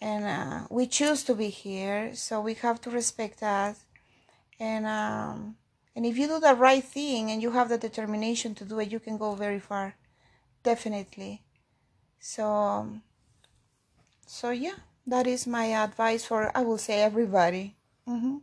And 0.00 0.24
uh, 0.24 0.66
we 0.70 0.86
choose 0.86 1.22
to 1.24 1.34
be 1.34 1.50
here 1.50 2.14
so 2.14 2.40
we 2.40 2.54
have 2.54 2.80
to 2.82 2.90
respect 2.90 3.40
that. 3.40 3.76
And 4.58 4.86
um, 4.86 5.56
and 5.94 6.06
if 6.06 6.18
you 6.18 6.26
do 6.26 6.40
the 6.40 6.54
right 6.54 6.84
thing 6.84 7.30
and 7.30 7.42
you 7.42 7.52
have 7.52 7.68
the 7.68 7.78
determination 7.78 8.54
to 8.56 8.64
do 8.64 8.80
it 8.80 8.90
you 8.90 9.00
can 9.00 9.18
go 9.18 9.34
very 9.34 9.60
far. 9.60 9.94
Definitely. 10.62 11.42
So 12.18 12.46
um, 12.46 13.02
so 14.26 14.50
yeah 14.50 14.78
that 15.06 15.26
is 15.26 15.44
my 15.44 15.66
advice 15.74 16.24
for 16.24 16.56
i 16.56 16.62
will 16.62 16.78
say 16.78 17.02
everybody 17.02 17.74
mm-hmm. 18.10 18.36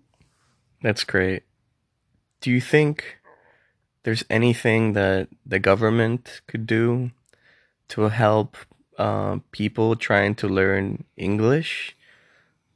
that's 0.81 1.03
great 1.03 1.43
do 2.41 2.51
you 2.51 2.61
think 2.61 3.17
there's 4.03 4.23
anything 4.29 4.93
that 4.93 5.27
the 5.45 5.59
government 5.59 6.41
could 6.47 6.65
do 6.65 7.11
to 7.89 8.09
help 8.09 8.55
uh, 8.97 9.39
people 9.51 9.95
trying 9.95 10.35
to 10.35 10.47
learn 10.47 11.03
English? 11.15 11.95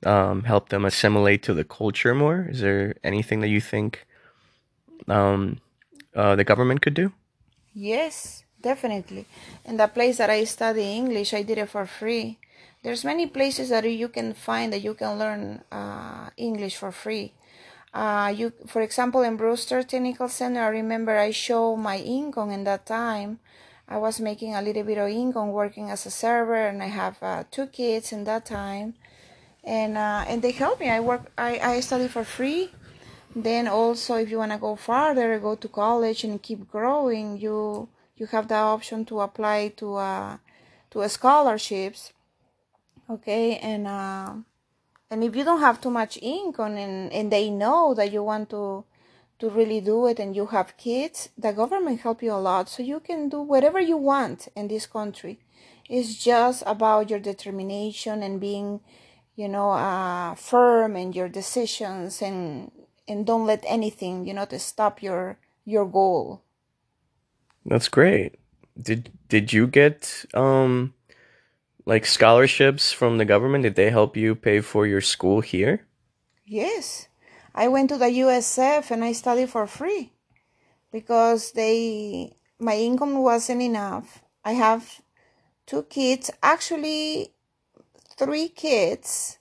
Um, 0.04 0.44
help 0.44 0.70
them 0.70 0.84
assimilate 0.84 1.44
to 1.44 1.54
the 1.54 1.64
culture 1.64 2.16
more? 2.16 2.48
Is 2.50 2.62
there 2.62 2.96
anything 3.04 3.40
that 3.42 3.50
you 3.50 3.62
think 3.62 4.06
um, 5.08 5.60
uh, 6.16 6.36
the 6.36 6.44
government 6.44 6.82
could 6.82 6.96
do? 6.96 7.14
Yes, 7.74 8.44
definitely. 8.60 9.26
In 9.64 9.78
the 9.78 9.88
place 9.88 10.18
that 10.18 10.30
I 10.30 10.44
study 10.44 10.84
English, 10.84 11.34
I 11.34 11.44
did 11.44 11.60
it 11.60 11.70
for 11.70 11.86
free. 11.86 12.40
There's 12.84 13.06
many 13.06 13.28
places 13.28 13.70
that 13.70 13.90
you 13.90 14.10
can 14.10 14.34
find 14.34 14.74
that 14.74 14.82
you 14.82 14.96
can 14.96 15.20
learn 15.20 15.64
uh, 15.72 16.32
English 16.36 16.78
for 16.78 16.92
free. 16.92 17.34
Uh, 17.94 18.34
you, 18.36 18.54
for 18.66 18.82
example, 18.82 19.22
in 19.22 19.36
Brewster 19.38 19.84
Technical 19.84 20.28
Center, 20.28 20.62
I 20.62 20.70
remember 20.70 21.18
I 21.18 21.32
show 21.32 21.76
my 21.76 21.98
income 21.98 22.50
in 22.50 22.64
that 22.64 22.88
time. 22.88 23.40
I 23.88 23.98
was 23.98 24.20
making 24.20 24.56
a 24.56 24.62
little 24.62 24.84
bit 24.84 24.98
of 24.98 25.10
income 25.10 25.52
working 25.52 25.92
as 25.92 26.06
a 26.06 26.12
server, 26.12 26.56
and 26.56 26.82
I 26.82 26.88
have 26.88 27.22
uh, 27.22 27.44
two 27.52 27.68
kids 27.68 28.12
in 28.12 28.24
that 28.24 28.46
time, 28.46 28.96
and 29.64 29.98
uh, 29.98 30.24
and 30.28 30.42
they 30.42 30.52
help 30.52 30.80
me. 30.80 30.90
I 30.90 31.02
work, 31.02 31.30
I 31.38 31.60
I 31.60 31.80
study 31.82 32.08
for 32.08 32.24
free. 32.24 32.72
Then 33.36 33.68
also, 33.68 34.16
if 34.16 34.30
you 34.32 34.38
wanna 34.38 34.58
go 34.58 34.76
farther, 34.76 35.38
go 35.40 35.56
to 35.56 35.68
college 35.68 36.24
and 36.24 36.42
keep 36.42 36.72
growing, 36.72 37.38
you 37.38 37.90
you 38.16 38.28
have 38.28 38.48
the 38.48 38.56
option 38.56 39.06
to 39.06 39.20
apply 39.20 39.74
to 39.78 39.96
uh 39.96 40.38
to 40.92 41.08
scholarships. 41.10 42.14
Okay, 43.12 43.58
and 43.58 43.88
uh, 43.88 44.36
and 45.10 45.24
if 45.24 45.36
you 45.36 45.44
don't 45.44 45.60
have 45.60 45.82
too 45.82 45.90
much 45.92 46.18
income 46.22 46.78
and 46.78 47.12
and 47.12 47.30
they 47.30 47.50
know 47.50 47.94
that 47.94 48.10
you 48.10 48.24
want 48.24 48.50
to 48.52 48.86
to 49.40 49.50
really 49.50 49.82
do 49.82 50.08
it 50.08 50.18
and 50.18 50.34
you 50.34 50.46
have 50.46 50.78
kids, 50.78 51.30
the 51.38 51.52
government 51.52 52.00
help 52.00 52.24
you 52.24 52.32
a 52.32 52.40
lot. 52.40 52.70
So 52.70 52.84
you 52.84 53.02
can 53.02 53.28
do 53.28 53.42
whatever 53.42 53.82
you 53.82 53.98
want 53.98 54.48
in 54.56 54.70
this 54.70 54.86
country. 54.86 55.40
It's 55.90 56.16
just 56.16 56.64
about 56.66 57.10
your 57.10 57.20
determination 57.20 58.24
and 58.24 58.40
being, 58.40 58.80
you 59.36 59.50
know, 59.50 59.72
uh, 59.72 60.36
firm 60.36 60.96
in 60.96 61.12
your 61.12 61.28
decisions 61.28 62.22
and 62.22 62.72
and 63.10 63.26
don't 63.26 63.46
let 63.46 63.66
anything, 63.68 64.26
you 64.26 64.34
know, 64.34 64.46
to 64.46 64.58
stop 64.58 65.04
your 65.04 65.38
your 65.66 65.86
goal. 65.86 66.44
That's 67.66 67.90
great. 67.90 68.36
Did 68.82 69.12
did 69.28 69.52
you 69.52 69.68
get 69.68 70.24
um 70.34 70.94
like 71.92 72.06
scholarships 72.06 72.94
from 72.94 73.18
the 73.18 73.26
government? 73.26 73.64
Did 73.64 73.76
they 73.76 73.90
help 73.90 74.16
you 74.16 74.34
pay 74.34 74.62
for 74.62 74.88
your 74.88 75.02
school 75.02 75.42
here? 75.42 75.86
Yes. 76.46 77.10
I 77.54 77.68
went 77.68 77.90
to 77.90 77.98
the 77.98 78.12
USF 78.24 78.92
and 78.92 79.04
I 79.04 79.12
studied 79.12 79.50
for 79.50 79.68
free 79.68 80.14
because 80.90 81.52
they 81.52 82.32
my 82.60 82.78
income 82.78 83.18
wasn't 83.22 83.62
enough. 83.62 84.24
I 84.46 84.54
have 84.54 85.02
two 85.66 85.84
kids, 85.84 86.32
actually 86.42 87.34
three 88.18 88.48
kids. 88.48 89.38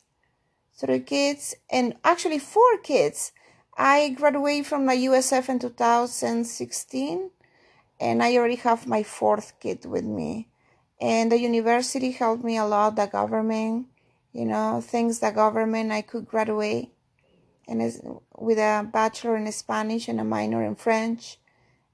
Three 0.74 1.00
kids 1.00 1.54
and 1.70 1.94
actually 2.02 2.40
four 2.40 2.78
kids. 2.82 3.30
I 3.78 4.08
graduated 4.08 4.66
from 4.66 4.86
the 4.86 4.98
USF 5.08 5.48
in 5.48 5.58
2016 5.60 7.30
and 8.00 8.22
I 8.24 8.36
already 8.36 8.56
have 8.56 8.88
my 8.88 9.04
fourth 9.04 9.52
kid 9.60 9.84
with 9.84 10.04
me. 10.04 10.49
And 11.00 11.32
the 11.32 11.38
university 11.38 12.10
helped 12.10 12.44
me 12.44 12.56
a 12.58 12.66
lot, 12.66 12.96
the 12.96 13.06
government, 13.06 13.86
you 14.32 14.44
know, 14.44 14.82
thanks 14.84 15.18
the 15.18 15.30
government 15.30 15.92
I 15.92 16.02
could 16.02 16.26
graduate 16.26 16.90
and 17.70 17.80
with 18.36 18.58
a 18.58 18.88
bachelor 18.92 19.36
in 19.36 19.50
Spanish 19.52 20.08
and 20.08 20.20
a 20.20 20.24
minor 20.24 20.62
in 20.64 20.74
French, 20.74 21.38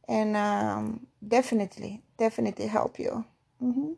and 0.08 0.36
um, 0.36 1.06
definitely, 1.26 2.02
definitely 2.18 2.66
help 2.66 2.98
you. 2.98 3.24
Mm-hmm. 3.62 3.92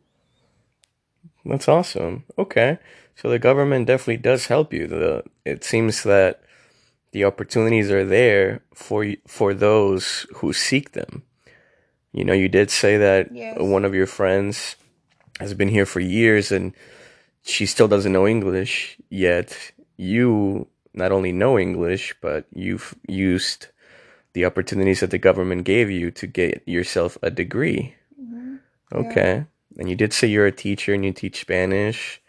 That's 1.45 1.69
awesome. 1.69 2.25
Okay, 2.37 2.79
so 3.15 3.31
the 3.31 3.39
government 3.39 3.87
definitely 3.87 4.19
does 4.19 4.47
help 4.47 4.73
you. 4.73 4.87
The 4.89 5.23
it 5.45 5.63
seems 5.63 6.03
that 6.03 6.43
the 7.13 7.25
opportunities 7.25 7.91
are 7.91 8.05
there 8.05 8.63
for 8.75 9.07
for 9.27 9.55
those 9.55 10.27
who 10.37 10.53
seek 10.53 10.93
them. 10.93 11.23
You 12.13 12.25
know, 12.25 12.33
you 12.33 12.49
did 12.49 12.71
say 12.71 12.97
that 12.97 13.33
Yes. 13.33 13.59
one 13.61 13.85
of 13.85 13.95
your 13.95 14.07
friends 14.07 14.75
has 15.39 15.55
been 15.55 15.69
here 15.69 15.87
for 15.87 16.01
years 16.01 16.53
and 16.53 16.73
she 17.43 17.67
still 17.67 17.89
doesn't 17.89 18.13
know 18.13 18.27
English, 18.27 18.99
yet 19.11 19.73
you 19.97 20.67
not 20.95 21.13
only 21.13 21.33
know 21.33 21.59
English, 21.59 22.15
but 22.21 22.47
you've 22.53 22.95
used 23.09 23.69
the 24.33 24.45
opportunities 24.45 25.01
that 25.01 25.11
the 25.11 25.19
government 25.19 25.65
gave 25.65 25.91
you 25.91 26.11
to 26.11 26.27
get 26.27 26.63
yourself 26.67 27.17
a 27.23 27.31
degree. 27.31 27.95
Okay. 28.93 29.45
And 29.79 29.89
you 29.89 29.97
did 29.97 30.13
say 30.13 30.29
you're 30.29 30.47
a 30.47 30.53
teacher 30.53 30.95
and 30.95 31.05
you 31.05 31.13
teach 31.13 31.41
Spanish. 31.41 32.21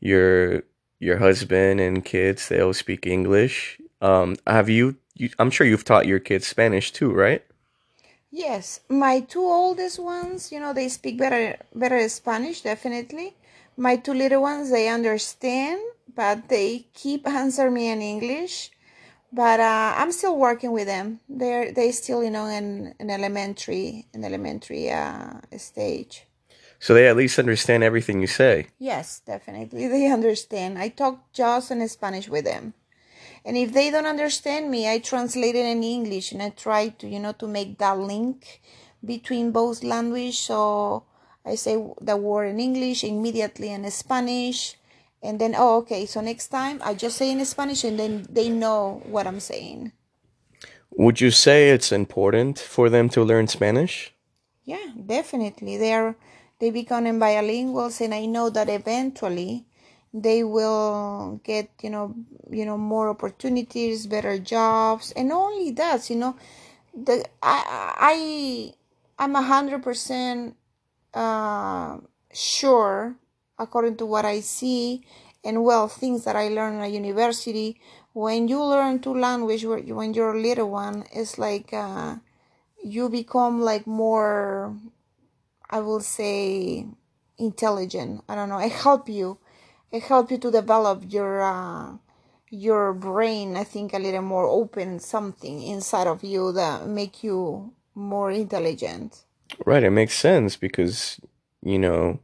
Your 0.00 0.62
your 0.98 1.18
husband 1.18 1.80
and 1.80 2.04
kids, 2.04 2.48
they 2.48 2.60
all 2.60 2.72
speak 2.72 3.06
English. 3.06 3.78
Um, 4.00 4.36
have 4.46 4.68
you, 4.68 4.96
you 5.14 5.30
I'm 5.38 5.50
sure 5.50 5.66
you've 5.66 5.84
taught 5.84 6.06
your 6.06 6.18
kids 6.18 6.46
Spanish 6.46 6.92
too, 6.92 7.12
right? 7.12 7.44
Yes, 8.36 8.80
my 8.90 9.20
two 9.20 9.40
oldest 9.40 9.98
ones, 9.98 10.52
you 10.52 10.60
know, 10.60 10.74
they 10.74 10.90
speak 10.90 11.16
better 11.16 11.56
better 11.74 12.06
Spanish, 12.10 12.60
definitely. 12.60 13.32
My 13.78 13.96
two 13.96 14.12
little 14.12 14.42
ones, 14.42 14.68
they 14.70 14.90
understand, 14.90 15.80
but 16.14 16.50
they 16.50 16.84
keep 16.92 17.26
answering 17.26 17.72
me 17.72 17.88
in 17.88 18.02
English. 18.02 18.72
But 19.32 19.60
uh, 19.60 19.94
I'm 19.96 20.12
still 20.12 20.36
working 20.36 20.72
with 20.72 20.84
them. 20.84 21.20
They're 21.30 21.72
they 21.72 21.92
still, 21.92 22.22
you 22.22 22.30
know, 22.30 22.44
in 22.44 22.94
an 23.00 23.08
elementary, 23.08 24.04
an 24.12 24.22
elementary 24.22 24.90
uh, 24.90 25.40
stage. 25.56 26.26
So 26.78 26.92
they 26.92 27.08
at 27.08 27.16
least 27.16 27.38
understand 27.38 27.82
everything 27.82 28.20
you 28.20 28.26
say. 28.26 28.66
Yes, 28.78 29.22
definitely. 29.24 29.88
They 29.88 30.12
understand. 30.12 30.78
I 30.78 30.90
talk 30.90 31.32
just 31.32 31.70
in 31.70 31.80
Spanish 31.88 32.28
with 32.28 32.44
them. 32.44 32.74
And 33.46 33.56
if 33.56 33.72
they 33.72 33.92
don't 33.92 34.06
understand 34.06 34.72
me, 34.72 34.90
I 34.90 34.98
translate 34.98 35.54
it 35.54 35.64
in 35.64 35.84
English 35.84 36.32
and 36.32 36.42
I 36.42 36.50
try 36.50 36.88
to, 36.88 37.06
you 37.06 37.20
know, 37.20 37.30
to 37.34 37.46
make 37.46 37.78
that 37.78 37.96
link 37.96 38.60
between 39.04 39.52
both 39.52 39.84
language. 39.84 40.40
So 40.40 41.04
I 41.44 41.54
say 41.54 41.80
the 42.00 42.16
word 42.16 42.46
in 42.46 42.58
English 42.58 43.04
immediately 43.04 43.70
in 43.70 43.88
Spanish. 43.92 44.74
And 45.22 45.40
then, 45.40 45.54
oh, 45.56 45.76
okay, 45.78 46.06
so 46.06 46.20
next 46.20 46.48
time 46.48 46.80
I 46.82 46.94
just 46.94 47.18
say 47.18 47.30
in 47.30 47.44
Spanish 47.44 47.84
and 47.84 47.96
then 48.00 48.26
they 48.28 48.48
know 48.48 49.00
what 49.06 49.28
I'm 49.28 49.38
saying. 49.38 49.92
Would 50.98 51.20
you 51.20 51.30
say 51.30 51.70
it's 51.70 51.92
important 51.92 52.58
for 52.58 52.90
them 52.90 53.08
to 53.10 53.22
learn 53.22 53.46
Spanish? 53.46 54.12
Yeah, 54.64 54.90
definitely. 55.06 55.76
They 55.76 55.92
are 55.92 56.16
they 56.58 56.70
becoming 56.70 57.20
bilinguals 57.20 58.00
and 58.00 58.12
I 58.12 58.26
know 58.26 58.50
that 58.50 58.68
eventually 58.68 59.65
they 60.16 60.42
will 60.42 61.40
get, 61.44 61.68
you 61.82 61.90
know, 61.90 62.14
you 62.50 62.64
know, 62.64 62.78
more 62.78 63.10
opportunities, 63.10 64.06
better 64.06 64.38
jobs, 64.38 65.12
and 65.12 65.30
only 65.30 65.70
that, 65.72 66.08
you 66.08 66.16
know, 66.16 66.36
the 66.94 67.22
I 67.42 67.92
I 67.98 68.72
I'm 69.22 69.36
a 69.36 69.42
hundred 69.42 69.82
percent 69.82 70.56
uh 71.12 71.98
sure 72.32 73.16
according 73.58 73.96
to 73.98 74.06
what 74.06 74.24
I 74.24 74.40
see 74.40 75.02
and 75.44 75.62
well 75.64 75.88
things 75.88 76.24
that 76.24 76.36
I 76.36 76.48
learned 76.48 76.82
at 76.82 76.90
university 76.90 77.78
when 78.12 78.48
you 78.48 78.62
learn 78.62 79.00
two 79.00 79.14
language 79.14 79.64
when 79.64 80.14
you're 80.14 80.34
a 80.34 80.40
little 80.40 80.70
one 80.70 81.04
it's 81.12 81.38
like 81.38 81.72
uh 81.72 82.16
you 82.82 83.08
become 83.08 83.60
like 83.60 83.86
more 83.86 84.74
I 85.68 85.80
will 85.80 86.00
say 86.00 86.86
intelligent. 87.38 88.22
I 88.28 88.34
don't 88.34 88.48
know. 88.48 88.56
i 88.58 88.68
help 88.68 89.08
you. 89.08 89.38
Help 89.98 90.30
you 90.30 90.38
to 90.38 90.50
develop 90.50 91.02
your 91.08 91.42
uh, 91.42 91.96
your 92.50 92.92
brain. 92.92 93.56
I 93.56 93.64
think 93.64 93.92
a 93.92 93.98
little 93.98 94.22
more 94.22 94.46
open. 94.46 95.00
Something 95.00 95.62
inside 95.62 96.06
of 96.06 96.24
you 96.24 96.52
that 96.52 96.86
make 96.86 97.22
you 97.22 97.72
more 97.94 98.30
intelligent. 98.30 99.24
Right, 99.64 99.82
it 99.82 99.90
makes 99.90 100.14
sense 100.14 100.56
because 100.56 101.20
you 101.62 101.78
know 101.78 102.20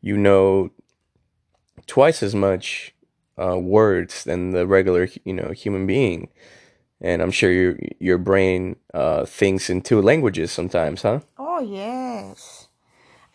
you 0.00 0.16
know 0.16 0.70
twice 1.86 2.22
as 2.22 2.34
much 2.34 2.94
uh, 3.38 3.58
words 3.58 4.24
than 4.24 4.50
the 4.50 4.66
regular 4.66 5.08
you 5.24 5.32
know 5.32 5.50
human 5.52 5.86
being, 5.86 6.28
and 7.00 7.22
I'm 7.22 7.30
sure 7.30 7.50
your 7.50 7.78
your 7.98 8.18
brain 8.18 8.76
uh, 8.94 9.24
thinks 9.24 9.70
in 9.70 9.82
two 9.82 10.02
languages 10.02 10.50
sometimes, 10.52 11.02
huh? 11.02 11.20
Oh 11.38 11.60
yes. 11.60 12.68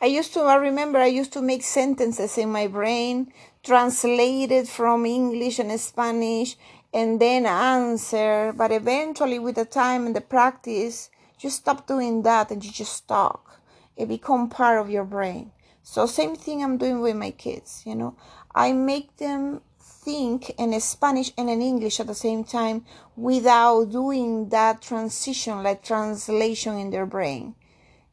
I 0.01 0.07
used 0.07 0.33
to. 0.33 0.41
I 0.41 0.55
remember 0.55 0.97
I 0.97 1.05
used 1.05 1.31
to 1.33 1.41
make 1.43 1.61
sentences 1.61 2.37
in 2.37 2.51
my 2.51 2.65
brain, 2.65 3.31
translate 3.63 4.51
it 4.51 4.67
from 4.67 5.05
English 5.05 5.59
and 5.59 5.79
Spanish, 5.79 6.57
and 6.93 7.19
then 7.19 7.45
answer. 7.45 8.53
But 8.55 8.71
eventually, 8.71 9.39
with 9.39 9.55
the 9.55 9.65
time 9.65 10.05
and 10.05 10.15
the 10.15 10.21
practice, 10.21 11.09
you 11.39 11.49
stop 11.49 11.87
doing 11.87 12.21
that 12.23 12.51
and 12.51 12.63
you 12.63 12.71
just 12.71 13.07
talk. 13.07 13.59
It 13.95 14.07
become 14.07 14.49
part 14.49 14.79
of 14.79 14.89
your 14.89 15.05
brain. 15.05 15.51
So 15.83 16.05
same 16.05 16.35
thing 16.35 16.63
I'm 16.63 16.77
doing 16.77 17.01
with 17.01 17.15
my 17.15 17.31
kids. 17.31 17.83
You 17.85 17.95
know, 17.95 18.15
I 18.53 18.73
make 18.73 19.17
them 19.17 19.61
think 19.79 20.49
in 20.57 20.79
Spanish 20.79 21.31
and 21.37 21.49
in 21.49 21.61
English 21.61 21.99
at 21.99 22.07
the 22.07 22.15
same 22.15 22.43
time 22.43 22.85
without 23.15 23.91
doing 23.91 24.49
that 24.49 24.81
transition, 24.81 25.63
like 25.63 25.83
translation 25.83 26.77
in 26.77 26.89
their 26.89 27.05
brain. 27.05 27.55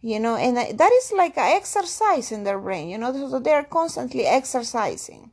You 0.01 0.21
know, 0.21 0.37
and 0.37 0.57
that 0.57 0.93
is 0.93 1.13
like 1.17 1.37
an 1.37 1.57
exercise 1.57 2.31
in 2.31 2.45
their 2.45 2.59
brain, 2.59 2.89
you 2.89 2.99
know, 2.99 3.13
so 3.29 3.41
they're 3.41 3.65
constantly 3.65 4.27
exercising. 4.27 5.33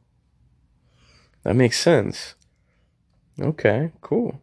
That 1.45 1.55
makes 1.55 1.79
sense. 1.79 2.34
Okay, 3.39 3.91
cool. 4.01 4.41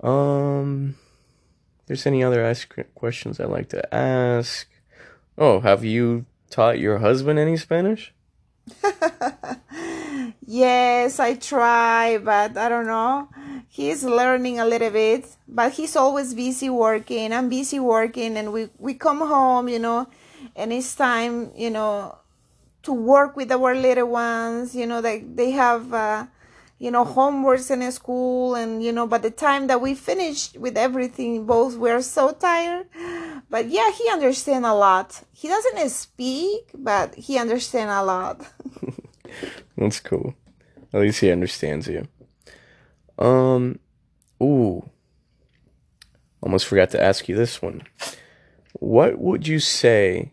Um, 0.00 0.96
there's 1.86 2.06
any 2.06 2.22
other 2.22 2.44
ask 2.44 2.76
questions 2.94 3.40
I'd 3.40 3.48
like 3.48 3.70
to 3.70 3.94
ask? 3.94 4.68
Oh, 5.38 5.60
have 5.60 5.82
you 5.82 6.26
taught 6.50 6.78
your 6.78 6.98
husband 6.98 7.38
any 7.38 7.56
Spanish? 7.56 8.12
yes, 10.46 11.18
I 11.18 11.36
try, 11.36 12.18
but 12.18 12.54
I 12.58 12.68
don't 12.68 12.86
know. 12.86 13.28
He's 13.68 14.04
learning 14.04 14.60
a 14.60 14.66
little 14.66 14.90
bit, 14.90 15.24
but 15.48 15.72
he's 15.72 15.96
always 15.96 16.34
busy 16.34 16.68
working. 16.68 17.32
I'm 17.32 17.48
busy 17.48 17.80
working, 17.80 18.36
and 18.36 18.52
we 18.52 18.68
we 18.78 18.92
come 18.92 19.20
home, 19.20 19.70
you 19.70 19.78
know, 19.78 20.06
and 20.54 20.70
it's 20.70 20.94
time, 20.94 21.50
you 21.56 21.70
know, 21.70 22.18
to 22.82 22.92
work 22.92 23.36
with 23.36 23.50
our 23.52 23.74
little 23.74 24.08
ones. 24.08 24.74
You 24.74 24.86
know, 24.86 25.00
like 25.00 25.36
they 25.36 25.50
have. 25.52 25.92
Uh, 25.92 26.26
you 26.82 26.90
know 26.90 27.04
homeworks 27.04 27.70
in 27.70 27.92
school 27.92 28.56
and 28.56 28.82
you 28.82 28.90
know 28.90 29.06
by 29.06 29.16
the 29.16 29.30
time 29.30 29.68
that 29.68 29.80
we 29.80 29.94
finished 29.94 30.58
with 30.58 30.76
everything 30.76 31.46
both 31.46 31.76
we're 31.76 32.02
so 32.02 32.32
tired. 32.32 32.86
But 33.48 33.68
yeah 33.68 33.92
he 33.92 34.10
understands 34.10 34.66
a 34.66 34.74
lot. 34.74 35.22
He 35.30 35.46
doesn't 35.46 35.90
speak 35.90 36.72
but 36.74 37.14
he 37.14 37.38
understands 37.38 37.92
a 37.94 38.02
lot. 38.02 38.44
That's 39.78 40.00
cool. 40.00 40.34
At 40.92 41.02
least 41.02 41.20
he 41.20 41.30
understands 41.30 41.86
you. 41.86 42.08
Um 43.16 43.78
ooh. 44.42 44.84
Almost 46.42 46.66
forgot 46.66 46.90
to 46.90 47.00
ask 47.00 47.28
you 47.28 47.36
this 47.36 47.62
one. 47.62 47.82
What 48.72 49.20
would 49.20 49.46
you 49.46 49.60
say 49.60 50.32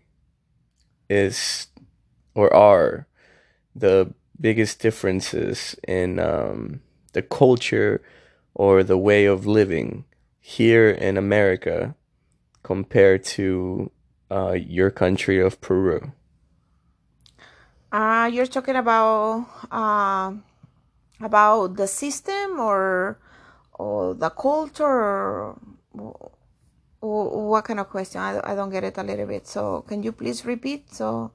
is 1.12 1.67
or 2.39 2.47
are 2.56 3.06
the 3.75 4.13
biggest 4.39 4.80
differences 4.80 5.75
in 5.86 6.19
um, 6.19 6.80
the 7.12 7.21
culture 7.21 8.02
or 8.54 8.82
the 8.82 8.97
way 8.97 9.25
of 9.25 9.45
living 9.45 10.06
here 10.39 10.89
in 10.89 11.17
America 11.17 11.95
compared 12.63 13.25
to 13.25 13.91
uh, 14.32 14.54
your 14.54 14.89
country 14.89 15.41
of 15.41 15.60
Peru? 15.60 16.13
Uh, 17.91 18.30
you're 18.32 18.45
talking 18.45 18.78
about 18.78 19.45
uh, 19.69 20.32
about 21.19 21.75
the 21.75 21.88
system 21.88 22.60
or 22.60 23.19
or 23.73 24.13
the 24.13 24.30
culture 24.30 24.86
or, 24.86 25.58
what 27.02 27.63
kind 27.63 27.80
of 27.80 27.89
question? 27.89 28.21
I, 28.21 28.39
I 28.52 28.56
don't 28.56 28.69
get 28.69 28.84
it 28.84 28.97
a 28.97 29.04
little 29.04 29.25
bit. 29.25 29.47
So 29.47 29.82
can 29.88 30.04
you 30.04 30.12
please 30.12 30.45
repeat? 30.45 30.93
So 30.93 31.32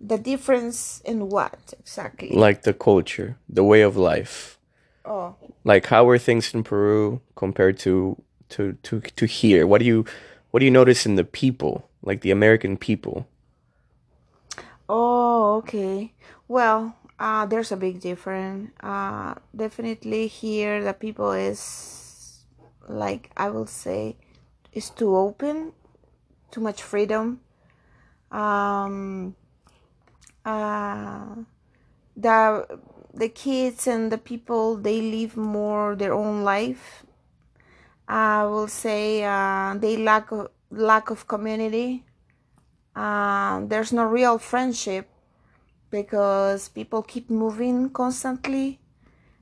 the 0.00 0.18
difference 0.18 1.00
in 1.04 1.28
what 1.28 1.74
exactly? 1.78 2.30
Like 2.30 2.62
the 2.62 2.72
culture, 2.72 3.36
the 3.48 3.64
way 3.64 3.82
of 3.82 3.96
life. 3.96 4.58
Oh. 5.04 5.34
Like 5.64 5.86
how 5.86 6.08
are 6.08 6.18
things 6.18 6.54
in 6.54 6.64
Peru 6.64 7.20
compared 7.36 7.78
to 7.80 8.20
to 8.50 8.72
to 8.82 9.00
to 9.00 9.26
here? 9.26 9.66
What 9.66 9.80
do 9.80 9.84
you 9.84 10.04
what 10.50 10.60
do 10.60 10.64
you 10.64 10.70
notice 10.70 11.06
in 11.06 11.16
the 11.16 11.24
people, 11.24 11.88
like 12.02 12.22
the 12.22 12.30
American 12.30 12.76
people? 12.76 13.28
Oh, 14.88 15.56
okay. 15.58 16.12
Well, 16.48 16.96
uh, 17.18 17.46
there's 17.46 17.70
a 17.70 17.76
big 17.76 18.00
difference. 18.00 18.72
Uh, 18.80 19.34
definitely 19.54 20.26
here 20.26 20.82
the 20.82 20.94
people 20.94 21.30
is 21.32 22.44
like 22.88 23.30
I 23.36 23.50
will 23.50 23.66
say 23.66 24.16
is 24.72 24.90
too 24.90 25.14
open, 25.14 25.72
too 26.50 26.60
much 26.60 26.82
freedom. 26.82 27.40
Um, 28.32 29.34
uh, 30.44 31.34
the 32.16 32.66
the 33.12 33.28
kids 33.28 33.86
and 33.86 34.12
the 34.12 34.18
people 34.18 34.76
they 34.76 35.00
live 35.00 35.36
more 35.36 35.96
their 35.96 36.14
own 36.14 36.42
life. 36.44 37.04
I 38.08 38.44
will 38.44 38.68
say 38.68 39.22
uh, 39.24 39.74
they 39.78 39.96
lack 39.96 40.32
of, 40.32 40.48
lack 40.70 41.10
of 41.10 41.28
community. 41.28 42.04
Uh, 42.94 43.64
there's 43.66 43.92
no 43.92 44.04
real 44.04 44.38
friendship 44.38 45.08
because 45.90 46.68
people 46.68 47.02
keep 47.02 47.30
moving 47.30 47.90
constantly. 47.90 48.80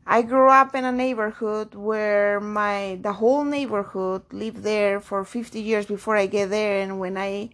I 0.06 0.22
grew 0.22 0.48
up 0.50 0.74
in 0.74 0.84
a 0.84 0.92
neighborhood 0.92 1.74
where 1.74 2.40
my 2.40 2.98
the 3.02 3.12
whole 3.14 3.44
neighborhood 3.44 4.22
lived 4.32 4.62
there 4.62 5.00
for 5.00 5.24
50 5.24 5.60
years 5.60 5.84
before 5.84 6.16
I 6.16 6.26
get 6.26 6.48
there 6.48 6.80
and 6.80 6.98
when 6.98 7.18
I 7.18 7.50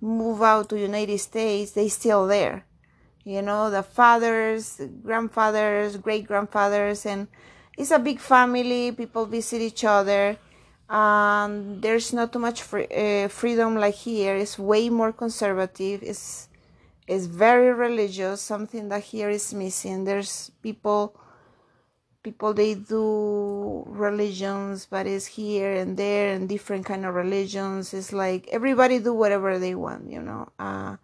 move 0.00 0.40
out 0.40 0.70
to 0.70 0.80
United 0.80 1.18
States 1.18 1.72
they 1.72 1.88
still 1.88 2.26
there 2.26 2.64
you 3.28 3.42
know 3.42 3.70
the 3.70 3.82
fathers 3.82 4.80
grandfathers 5.02 5.96
great 5.96 6.26
grandfathers 6.26 7.04
and 7.06 7.28
it's 7.76 7.90
a 7.90 7.98
big 7.98 8.18
family 8.18 8.92
people 8.92 9.26
visit 9.26 9.60
each 9.60 9.84
other 9.84 10.36
um, 10.88 11.80
there's 11.80 12.12
not 12.12 12.32
too 12.32 12.38
much 12.38 12.62
free, 12.62 12.86
uh, 12.86 13.28
freedom 13.28 13.76
like 13.76 13.94
here. 13.94 14.36
It's 14.36 14.58
way 14.58 14.88
more 14.88 15.12
conservative. 15.12 16.02
It's 16.02 16.48
it's 17.06 17.26
very 17.26 17.72
religious. 17.72 18.40
Something 18.40 18.88
that 18.88 19.04
here 19.04 19.28
is 19.28 19.52
missing. 19.52 20.04
There's 20.04 20.50
people 20.62 21.14
people 22.22 22.52
they 22.52 22.74
do 22.74 23.84
religions 23.86 24.86
but 24.90 25.06
it's 25.06 25.24
here 25.24 25.72
and 25.72 25.96
there 25.96 26.34
and 26.34 26.48
different 26.48 26.86
kind 26.86 27.04
of 27.04 27.14
religions. 27.14 27.92
It's 27.92 28.12
like 28.12 28.48
everybody 28.48 28.98
do 28.98 29.12
whatever 29.12 29.58
they 29.58 29.74
want 29.74 30.10
you 30.10 30.20
know? 30.22 30.48
Uh, 30.58 30.96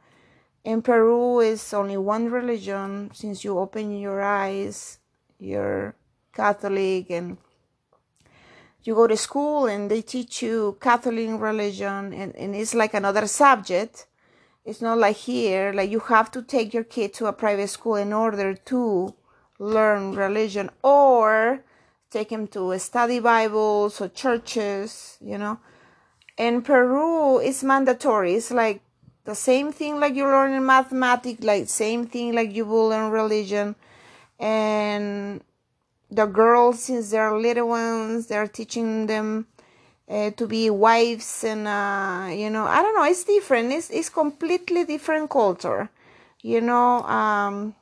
in 0.65 0.83
Peru 0.83 1.41
is 1.41 1.73
only 1.73 1.97
one 1.97 2.31
religion 2.31 3.11
since 3.13 3.45
you 3.45 3.59
open 3.59 3.99
your 3.99 4.23
eyes 4.23 4.99
you're 5.39 5.95
Catholic 6.33 7.11
and 7.11 7.37
you 8.83 8.95
go 8.95 9.07
to 9.07 9.17
school 9.17 9.67
and 9.67 9.91
they 9.91 10.03
teach 10.03 10.43
you 10.43 10.77
Catholic 10.81 11.41
religion 11.41 12.13
and, 12.13 12.35
and 12.37 12.55
it's 12.55 12.75
like 12.75 12.95
another 12.95 13.27
subject. 13.27 14.07
It's 14.65 14.81
not 14.81 14.99
like 14.99 15.17
here, 15.17 15.73
like 15.73 15.91
you 15.91 16.01
have 16.01 16.31
to 16.33 16.43
take 16.43 16.73
your 16.75 16.85
kid 16.85 17.13
to 17.15 17.27
a 17.27 17.33
private 17.33 17.69
school 17.69 17.97
in 17.97 18.13
order 18.13 18.55
to 18.55 19.15
learn 19.59 20.15
religion 20.15 20.71
or 20.83 21.63
take 22.11 22.31
him 22.31 22.47
to 22.49 22.79
study 22.79 23.21
Bibles 23.21 24.01
or 24.01 24.09
churches, 24.09 25.19
you 25.21 25.39
know. 25.39 25.59
In 26.37 26.63
Peru, 26.63 27.39
it's 27.39 27.63
mandatory. 27.63 28.35
It's 28.35 28.51
like 28.51 28.83
the 29.25 29.35
same 29.35 29.73
thing 29.73 29.99
like 29.99 30.15
you 30.15 30.25
learn 30.25 30.53
in 30.53 30.65
mathematics, 30.65 31.43
like 31.43 31.69
same 31.69 32.07
thing 32.07 32.35
like 32.35 32.55
you 32.55 32.65
will 32.65 32.89
learn 32.89 33.11
religion. 33.11 33.75
And 34.39 35.43
the 36.11 36.27
girls, 36.27 36.81
since 36.85 37.11
they're 37.11 37.37
little 37.37 37.69
ones, 37.69 38.27
they're 38.27 38.49
teaching 38.49 39.07
them 39.07 39.47
uh, 40.09 40.31
to 40.33 40.47
be 40.47 40.69
wives 40.69 41.45
and, 41.45 41.67
uh, 41.67 42.29
you 42.31 42.51
know, 42.51 42.67
I 42.67 42.83
don't 42.83 42.95
know, 42.95 43.05
it's 43.05 43.25
different. 43.25 43.73
It's, 43.73 43.91
it's 43.91 44.11
completely 44.11 44.85
different 44.85 45.31
culture. 45.31 45.89
You 46.43 46.61
know, 46.61 47.03
um, 47.05 47.75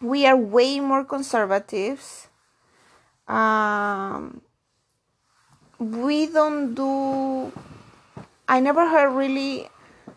we 0.00 0.26
are 0.26 0.36
way 0.36 0.80
more 0.80 1.04
conservatives. 1.04 2.26
Um, 3.28 4.40
we 5.78 6.26
don't 6.26 6.74
do, 6.74 7.52
I 8.48 8.58
never 8.58 8.88
heard 8.88 9.10
really 9.10 9.68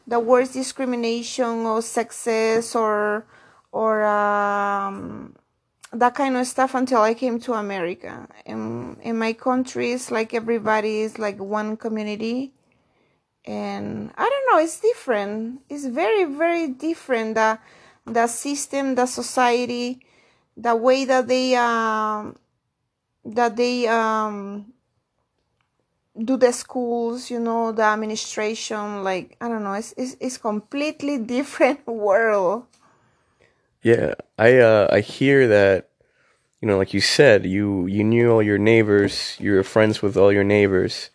the 0.08 0.20
words 0.20 0.54
discrimination 0.54 1.66
or 1.66 1.82
sexes 1.82 2.76
or 2.76 3.26
or 3.72 4.04
um, 4.06 5.36
that 5.92 6.16
kind 6.16 6.38
of 6.38 6.48
stuff 6.48 6.76
until 6.76 7.02
I 7.02 7.14
came 7.14 7.40
to 7.42 7.54
America. 7.54 8.28
In 8.46 8.98
in 9.02 9.18
my 9.18 9.34
country, 9.34 9.92
it's 9.92 10.12
like 10.12 10.34
everybody 10.34 11.02
is 11.02 11.20
like 11.20 11.40
one 11.40 11.78
community, 11.78 12.54
and 13.46 14.12
I 14.16 14.30
don't 14.30 14.46
know. 14.52 14.64
It's 14.64 14.80
different. 14.80 15.62
It's 15.70 15.86
very 15.86 16.26
very 16.26 16.68
different. 16.68 17.36
The 17.36 17.60
the 18.06 18.28
system, 18.28 18.96
the 18.96 19.08
society, 19.08 20.06
the 20.56 20.76
way 20.76 21.06
that 21.06 21.28
they 21.28 21.56
um 21.56 22.36
that 23.26 23.56
they 23.56 23.88
um 23.88 24.74
do 26.24 26.38
the 26.38 26.52
schools 26.52 27.30
you 27.30 27.40
know 27.40 27.72
the 27.72 27.84
administration 27.84 29.04
like 29.04 29.36
i 29.42 29.48
don't 29.48 29.64
know 29.64 29.74
it's 29.74 29.94
it's, 29.98 30.16
it's 30.20 30.38
completely 30.38 31.18
different 31.36 31.86
world. 31.88 32.66
Yeah 33.82 34.16
i 34.38 34.58
uh 34.58 34.88
i 34.92 35.00
hear 35.00 35.48
that 35.48 35.90
you 36.62 36.68
know 36.68 36.78
like 36.78 36.94
you 36.94 37.02
said 37.02 37.46
you 37.46 37.86
you 37.88 38.04
knew 38.04 38.32
all 38.32 38.42
your 38.42 38.58
neighbors 38.58 39.36
you 39.40 39.54
were 39.54 39.64
friends 39.64 40.02
with 40.02 40.18
all 40.18 40.32
your 40.32 40.44
neighbors. 40.44 41.10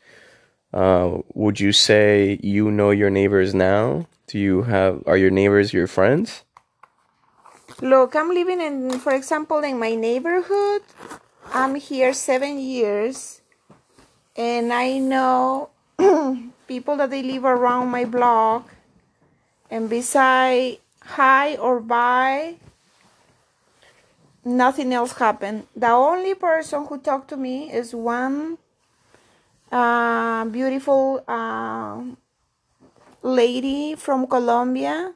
Uh 0.73 1.19
would 1.35 1.59
you 1.59 1.73
say 1.73 2.39
you 2.43 2.71
know 2.71 2.91
your 2.91 3.11
neighbors 3.11 3.55
now? 3.55 4.07
Do 4.27 4.39
you 4.39 4.63
have 4.63 5.03
are 5.07 5.17
your 5.17 5.31
neighbors 5.31 5.73
your 5.73 5.87
friends? 5.87 6.45
Look, 7.83 8.15
I'm 8.15 8.29
living 8.29 8.61
in, 8.61 8.99
for 8.99 9.13
example, 9.13 9.59
in 9.65 9.79
my 9.79 9.95
neighborhood. 9.95 10.83
I'm 11.55 11.77
here 11.77 12.13
seven 12.13 12.59
years, 12.59 13.40
and 14.37 14.73
I 14.73 14.99
know 14.99 15.71
people 16.67 16.97
that 16.97 17.11
they 17.11 17.23
live 17.23 17.45
around 17.45 17.89
my 17.89 18.05
block. 18.05 18.69
And 19.71 19.89
beside 19.89 20.79
hi 21.03 21.57
or 21.57 21.81
bye, 21.81 22.57
nothing 24.45 24.93
else 24.93 25.13
happened. 25.13 25.67
The 25.77 25.91
only 25.91 26.35
person 26.35 26.87
who 26.87 26.99
talked 26.99 27.29
to 27.31 27.37
me 27.37 27.73
is 27.73 27.95
one 27.95 28.59
uh, 29.71 30.45
beautiful 30.47 31.23
uh, 31.29 32.03
lady 33.23 33.95
from 33.95 34.27
Colombia 34.27 35.15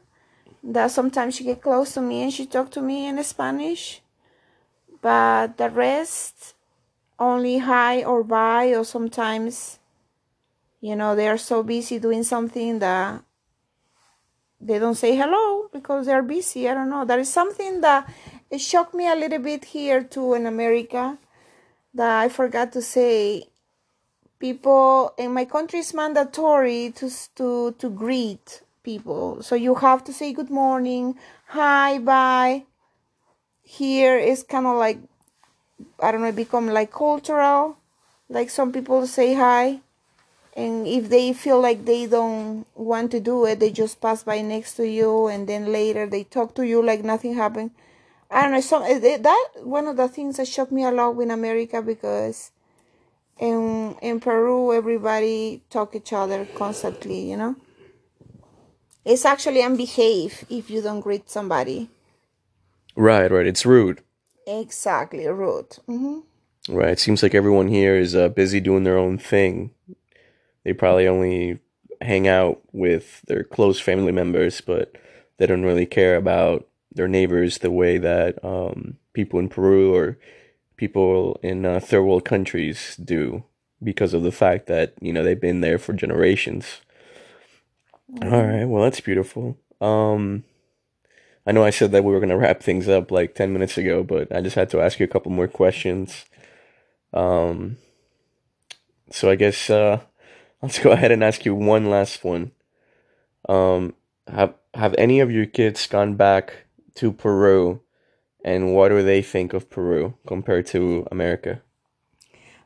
that 0.62 0.90
sometimes 0.90 1.36
she 1.36 1.44
get 1.44 1.60
close 1.60 1.94
to 1.94 2.00
me 2.00 2.22
and 2.22 2.32
she 2.32 2.46
talk 2.46 2.70
to 2.70 2.80
me 2.80 3.06
in 3.06 3.22
Spanish, 3.24 4.00
but 5.02 5.56
the 5.58 5.68
rest 5.68 6.53
only 7.18 7.58
hi 7.58 8.02
or 8.02 8.24
bye 8.24 8.74
or 8.74 8.84
sometimes 8.84 9.78
you 10.80 10.96
know 10.96 11.14
they 11.14 11.28
are 11.28 11.38
so 11.38 11.62
busy 11.62 11.98
doing 11.98 12.24
something 12.24 12.78
that 12.78 13.22
they 14.64 14.78
don't 14.78 14.94
say 14.94 15.14
hello 15.14 15.68
because 15.72 16.06
they're 16.06 16.22
busy. 16.22 16.68
I 16.68 16.74
don't 16.74 16.88
know. 16.88 17.04
There 17.04 17.18
is 17.18 17.30
something 17.30 17.82
that 17.82 18.10
it 18.50 18.60
shocked 18.60 18.94
me 18.94 19.06
a 19.06 19.14
little 19.14 19.38
bit 19.38 19.66
here 19.66 20.02
too 20.02 20.32
in 20.32 20.46
America 20.46 21.18
that 21.92 22.20
I 22.20 22.28
forgot 22.28 22.72
to 22.72 22.82
say. 22.82 23.48
People 24.38 25.14
in 25.16 25.32
my 25.32 25.44
country 25.44 25.78
is 25.78 25.94
mandatory 25.94 26.92
to 26.96 27.10
to 27.36 27.72
to 27.78 27.88
greet 27.88 28.62
people, 28.82 29.42
so 29.42 29.54
you 29.54 29.74
have 29.76 30.04
to 30.04 30.12
say 30.12 30.32
good 30.32 30.50
morning, 30.50 31.16
hi, 31.46 31.98
bye. 31.98 32.64
Here 33.62 34.18
is 34.18 34.42
kind 34.42 34.66
of 34.66 34.76
like 34.76 34.98
I 36.04 36.12
don't 36.12 36.20
know, 36.20 36.32
become 36.32 36.68
like 36.68 36.92
cultural. 36.92 37.78
Like 38.28 38.50
some 38.50 38.72
people 38.72 39.06
say 39.06 39.34
hi, 39.34 39.80
and 40.54 40.86
if 40.86 41.08
they 41.08 41.32
feel 41.32 41.60
like 41.60 41.84
they 41.84 42.06
don't 42.06 42.66
want 42.74 43.10
to 43.12 43.20
do 43.20 43.46
it, 43.46 43.60
they 43.60 43.70
just 43.70 44.00
pass 44.00 44.22
by 44.22 44.40
next 44.42 44.74
to 44.74 44.86
you, 44.86 45.28
and 45.28 45.48
then 45.48 45.72
later 45.72 46.06
they 46.06 46.24
talk 46.24 46.54
to 46.56 46.66
you 46.66 46.84
like 46.84 47.02
nothing 47.04 47.34
happened. 47.34 47.70
I 48.30 48.42
don't 48.42 48.52
know. 48.52 48.60
So 48.60 48.82
eh, 48.82 49.00
eh, 49.02 49.16
that 49.18 49.48
one 49.62 49.86
of 49.86 49.96
the 49.96 50.08
things 50.08 50.36
that 50.36 50.48
shocked 50.48 50.72
me 50.72 50.84
a 50.84 50.90
lot 50.90 51.18
in 51.20 51.30
America 51.30 51.80
because 51.80 52.50
in 53.38 53.96
in 54.02 54.20
Peru 54.20 54.72
everybody 54.74 55.62
talk 55.70 55.94
each 55.94 56.12
other 56.12 56.46
constantly. 56.54 57.30
You 57.30 57.36
know, 57.36 57.56
it's 59.04 59.24
actually 59.24 59.62
unbehave 59.62 60.44
if 60.50 60.70
you 60.70 60.82
don't 60.82 61.00
greet 61.00 61.30
somebody. 61.30 61.88
Right, 62.96 63.30
right. 63.30 63.46
It's 63.46 63.64
rude. 63.66 64.02
Exactly, 64.46 65.26
rude. 65.26 65.70
Mm-hmm. 65.88 66.20
Right. 66.74 66.90
It 66.90 66.98
seems 66.98 67.22
like 67.22 67.34
everyone 67.34 67.68
here 67.68 67.96
is 67.96 68.14
uh, 68.14 68.28
busy 68.28 68.60
doing 68.60 68.84
their 68.84 68.98
own 68.98 69.18
thing. 69.18 69.70
They 70.64 70.72
probably 70.72 71.06
only 71.06 71.60
hang 72.00 72.26
out 72.26 72.62
with 72.72 73.22
their 73.22 73.44
close 73.44 73.80
family 73.80 74.12
members, 74.12 74.60
but 74.60 74.96
they 75.36 75.46
don't 75.46 75.64
really 75.64 75.86
care 75.86 76.16
about 76.16 76.66
their 76.92 77.08
neighbors 77.08 77.58
the 77.58 77.70
way 77.70 77.98
that 77.98 78.42
um, 78.44 78.96
people 79.12 79.38
in 79.38 79.48
Peru 79.48 79.94
or 79.94 80.18
people 80.76 81.38
in 81.42 81.66
uh, 81.66 81.80
third 81.80 82.02
world 82.02 82.24
countries 82.24 82.96
do 82.96 83.44
because 83.82 84.14
of 84.14 84.22
the 84.22 84.32
fact 84.32 84.66
that 84.66 84.94
you 85.00 85.12
know 85.12 85.22
they've 85.22 85.40
been 85.40 85.60
there 85.60 85.78
for 85.78 85.92
generations. 85.92 86.80
Mm-hmm. 88.10 88.32
All 88.32 88.46
right, 88.46 88.64
well 88.64 88.84
that's 88.84 89.00
beautiful. 89.00 89.58
Um, 89.80 90.44
I 91.46 91.52
know 91.52 91.64
I 91.64 91.70
said 91.70 91.92
that 91.92 92.04
we 92.04 92.12
were 92.12 92.20
gonna 92.20 92.38
wrap 92.38 92.62
things 92.62 92.88
up 92.88 93.10
like 93.10 93.34
ten 93.34 93.52
minutes 93.52 93.76
ago, 93.76 94.02
but 94.02 94.34
I 94.34 94.40
just 94.40 94.56
had 94.56 94.70
to 94.70 94.80
ask 94.80 94.98
you 94.98 95.04
a 95.04 95.08
couple 95.08 95.32
more 95.32 95.48
questions. 95.48 96.24
Um, 97.12 97.76
so 99.10 99.30
I 99.30 99.36
guess 99.36 99.70
uh, 99.70 100.00
let's 100.62 100.78
go 100.78 100.92
ahead 100.92 101.12
and 101.12 101.22
ask 101.22 101.44
you 101.44 101.54
one 101.54 101.90
last 101.90 102.24
one. 102.24 102.52
Um, 103.48 103.94
have 104.26 104.54
have 104.74 104.94
any 104.98 105.20
of 105.20 105.30
your 105.30 105.46
kids 105.46 105.86
gone 105.86 106.14
back 106.14 106.66
to 106.96 107.12
Peru, 107.12 107.82
and 108.44 108.74
what 108.74 108.88
do 108.88 109.02
they 109.02 109.22
think 109.22 109.52
of 109.52 109.70
Peru 109.70 110.14
compared 110.26 110.66
to 110.68 111.06
America? 111.10 111.62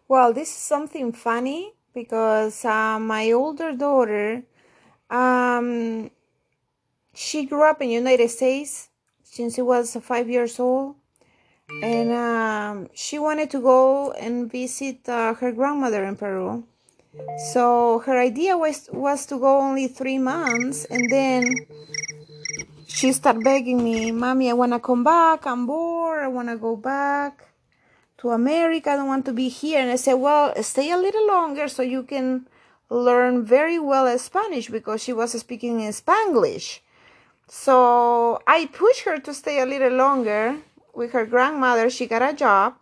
Well, 0.08 0.32
this 0.32 0.48
is 0.48 0.56
something 0.56 1.12
funny 1.12 1.74
because 1.92 2.64
uh, 2.64 2.98
my 2.98 3.32
older 3.32 3.72
daughter, 3.72 4.44
um, 5.10 6.10
she 7.18 7.44
grew 7.44 7.68
up 7.68 7.82
in 7.82 7.88
the 7.88 7.94
United 7.94 8.30
States 8.30 8.90
since 9.24 9.56
she 9.56 9.62
was 9.62 9.96
five 10.02 10.30
years 10.30 10.60
old, 10.60 10.94
and 11.82 12.12
um, 12.12 12.88
she 12.94 13.18
wanted 13.18 13.50
to 13.50 13.60
go 13.60 14.12
and 14.12 14.50
visit 14.50 15.08
uh, 15.08 15.34
her 15.34 15.50
grandmother 15.50 16.04
in 16.04 16.14
Peru. 16.14 16.62
So 17.52 17.98
her 18.06 18.16
idea 18.16 18.56
was 18.56 18.88
was 18.92 19.26
to 19.26 19.38
go 19.38 19.58
only 19.58 19.88
three 19.88 20.18
months, 20.18 20.84
and 20.84 21.10
then 21.10 21.42
she 22.86 23.12
started 23.12 23.42
begging 23.42 23.82
me, 23.82 24.12
Mommy, 24.12 24.48
I 24.48 24.52
want 24.52 24.72
to 24.72 24.78
come 24.78 25.02
back. 25.02 25.44
I'm 25.44 25.66
bored. 25.66 26.22
I 26.22 26.28
want 26.28 26.48
to 26.48 26.56
go 26.56 26.76
back 26.76 27.48
to 28.18 28.30
America. 28.30 28.90
I 28.90 28.96
don't 28.96 29.08
want 29.08 29.26
to 29.26 29.32
be 29.32 29.48
here. 29.48 29.80
And 29.80 29.90
I 29.90 29.96
said, 29.96 30.14
Well, 30.14 30.54
stay 30.62 30.92
a 30.92 30.96
little 30.96 31.26
longer 31.26 31.66
so 31.66 31.82
you 31.82 32.04
can 32.04 32.46
learn 32.90 33.44
very 33.44 33.78
well 33.80 34.06
Spanish 34.18 34.68
because 34.68 35.02
she 35.02 35.12
was 35.12 35.32
speaking 35.32 35.80
in 35.80 35.92
Spanglish. 35.92 36.78
So 37.48 38.40
I 38.46 38.66
pushed 38.66 39.02
her 39.02 39.18
to 39.18 39.32
stay 39.32 39.60
a 39.60 39.66
little 39.66 39.92
longer 39.92 40.58
with 40.94 41.12
her 41.12 41.24
grandmother. 41.24 41.88
She 41.90 42.06
got 42.06 42.22
a 42.22 42.34
job 42.34 42.74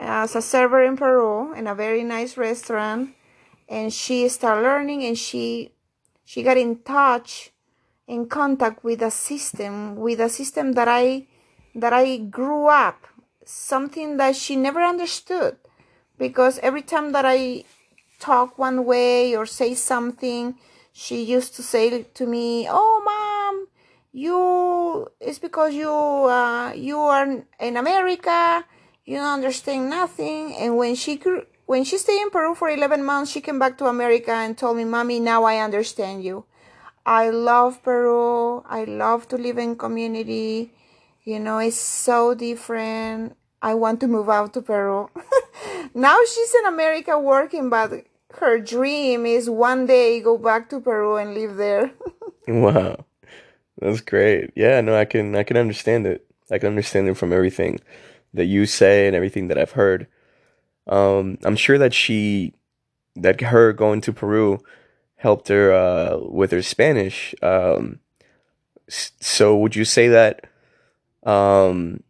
as 0.00 0.34
a 0.34 0.42
server 0.42 0.82
in 0.82 0.96
Peru 0.96 1.52
in 1.54 1.66
a 1.66 1.74
very 1.74 2.02
nice 2.02 2.36
restaurant. 2.36 3.10
And 3.68 3.92
she 3.92 4.28
started 4.28 4.62
learning 4.62 5.04
and 5.04 5.18
she 5.18 5.72
she 6.24 6.42
got 6.42 6.56
in 6.56 6.78
touch 6.82 7.52
in 8.06 8.26
contact 8.26 8.82
with 8.82 9.02
a 9.02 9.10
system, 9.10 9.96
with 9.96 10.20
a 10.20 10.28
system 10.28 10.72
that 10.72 10.88
I 10.88 11.26
that 11.74 11.92
I 11.92 12.16
grew 12.16 12.66
up, 12.68 13.06
something 13.44 14.16
that 14.16 14.36
she 14.36 14.56
never 14.56 14.80
understood, 14.80 15.56
because 16.16 16.58
every 16.60 16.82
time 16.82 17.12
that 17.12 17.24
I 17.26 17.64
talk 18.18 18.58
one 18.58 18.86
way 18.86 19.36
or 19.36 19.44
say 19.44 19.74
something, 19.74 20.54
she 20.92 21.22
used 21.22 21.54
to 21.56 21.62
say 21.62 22.02
to 22.02 22.26
me, 22.26 22.66
"Oh, 22.70 23.02
you 24.16 25.10
it's 25.20 25.38
because 25.38 25.74
you 25.74 25.90
uh, 25.90 26.72
you 26.74 26.98
are 26.98 27.44
in 27.60 27.76
America, 27.76 28.64
you 29.04 29.16
don't 29.18 29.44
understand 29.44 29.90
nothing." 29.90 30.56
And 30.56 30.76
when 30.76 30.94
she 30.94 31.16
grew, 31.16 31.44
when 31.66 31.84
she 31.84 31.98
stayed 31.98 32.22
in 32.22 32.30
Peru 32.30 32.54
for 32.54 32.70
11 32.70 33.04
months, 33.04 33.30
she 33.30 33.42
came 33.42 33.58
back 33.58 33.76
to 33.78 33.86
America 33.86 34.32
and 34.32 34.56
told 34.56 34.78
me, 34.78 34.84
"Mommy, 34.84 35.20
now 35.20 35.44
I 35.44 35.58
understand 35.58 36.24
you." 36.24 36.46
I 37.04 37.30
love 37.30 37.82
Peru. 37.84 38.64
I 38.66 38.84
love 38.84 39.28
to 39.28 39.36
live 39.36 39.58
in 39.58 39.76
community. 39.76 40.72
You 41.22 41.38
know, 41.38 41.58
it's 41.58 41.76
so 41.76 42.34
different. 42.34 43.36
I 43.62 43.74
want 43.74 44.00
to 44.00 44.08
move 44.08 44.28
out 44.28 44.54
to 44.54 44.62
Peru. 44.62 45.10
now 45.94 46.18
she's 46.26 46.54
in 46.54 46.66
America 46.66 47.18
working, 47.18 47.68
but 47.68 48.06
her 48.40 48.58
dream 48.58 49.26
is 49.26 49.48
one 49.48 49.86
day 49.86 50.20
go 50.20 50.38
back 50.38 50.68
to 50.70 50.80
Peru 50.80 51.16
and 51.16 51.34
live 51.34 51.56
there. 51.56 51.92
wow. 52.48 53.04
That's 53.78 54.00
great. 54.00 54.52
Yeah, 54.54 54.80
no, 54.80 54.96
I 54.96 55.04
can 55.04 55.34
I 55.36 55.42
can 55.42 55.56
understand 55.56 56.06
it. 56.06 56.26
I 56.50 56.58
can 56.58 56.68
understand 56.68 57.08
it 57.08 57.16
from 57.16 57.32
everything 57.32 57.80
that 58.34 58.46
you 58.46 58.66
say 58.66 59.06
and 59.06 59.16
everything 59.16 59.48
that 59.48 59.58
I've 59.58 59.72
heard. 59.72 60.06
Um, 60.86 61.38
I'm 61.44 61.56
sure 61.56 61.78
that 61.78 61.92
she 61.92 62.54
that 63.16 63.40
her 63.40 63.72
going 63.72 64.00
to 64.02 64.12
Peru 64.12 64.60
helped 65.16 65.48
her 65.48 65.72
uh, 65.72 66.18
with 66.18 66.52
her 66.52 66.62
Spanish. 66.62 67.34
Um, 67.42 68.00
so, 68.88 69.56
would 69.56 69.74
you 69.74 69.84
say 69.84 70.08
that 70.08 70.46
um, 71.24 72.02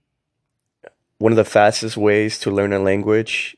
one 1.19 1.33
of 1.33 1.37
the 1.37 1.45
fastest 1.45 1.97
ways 1.97 2.39
to 2.41 2.51
learn 2.51 2.73
a 2.73 2.79
language 2.79 3.57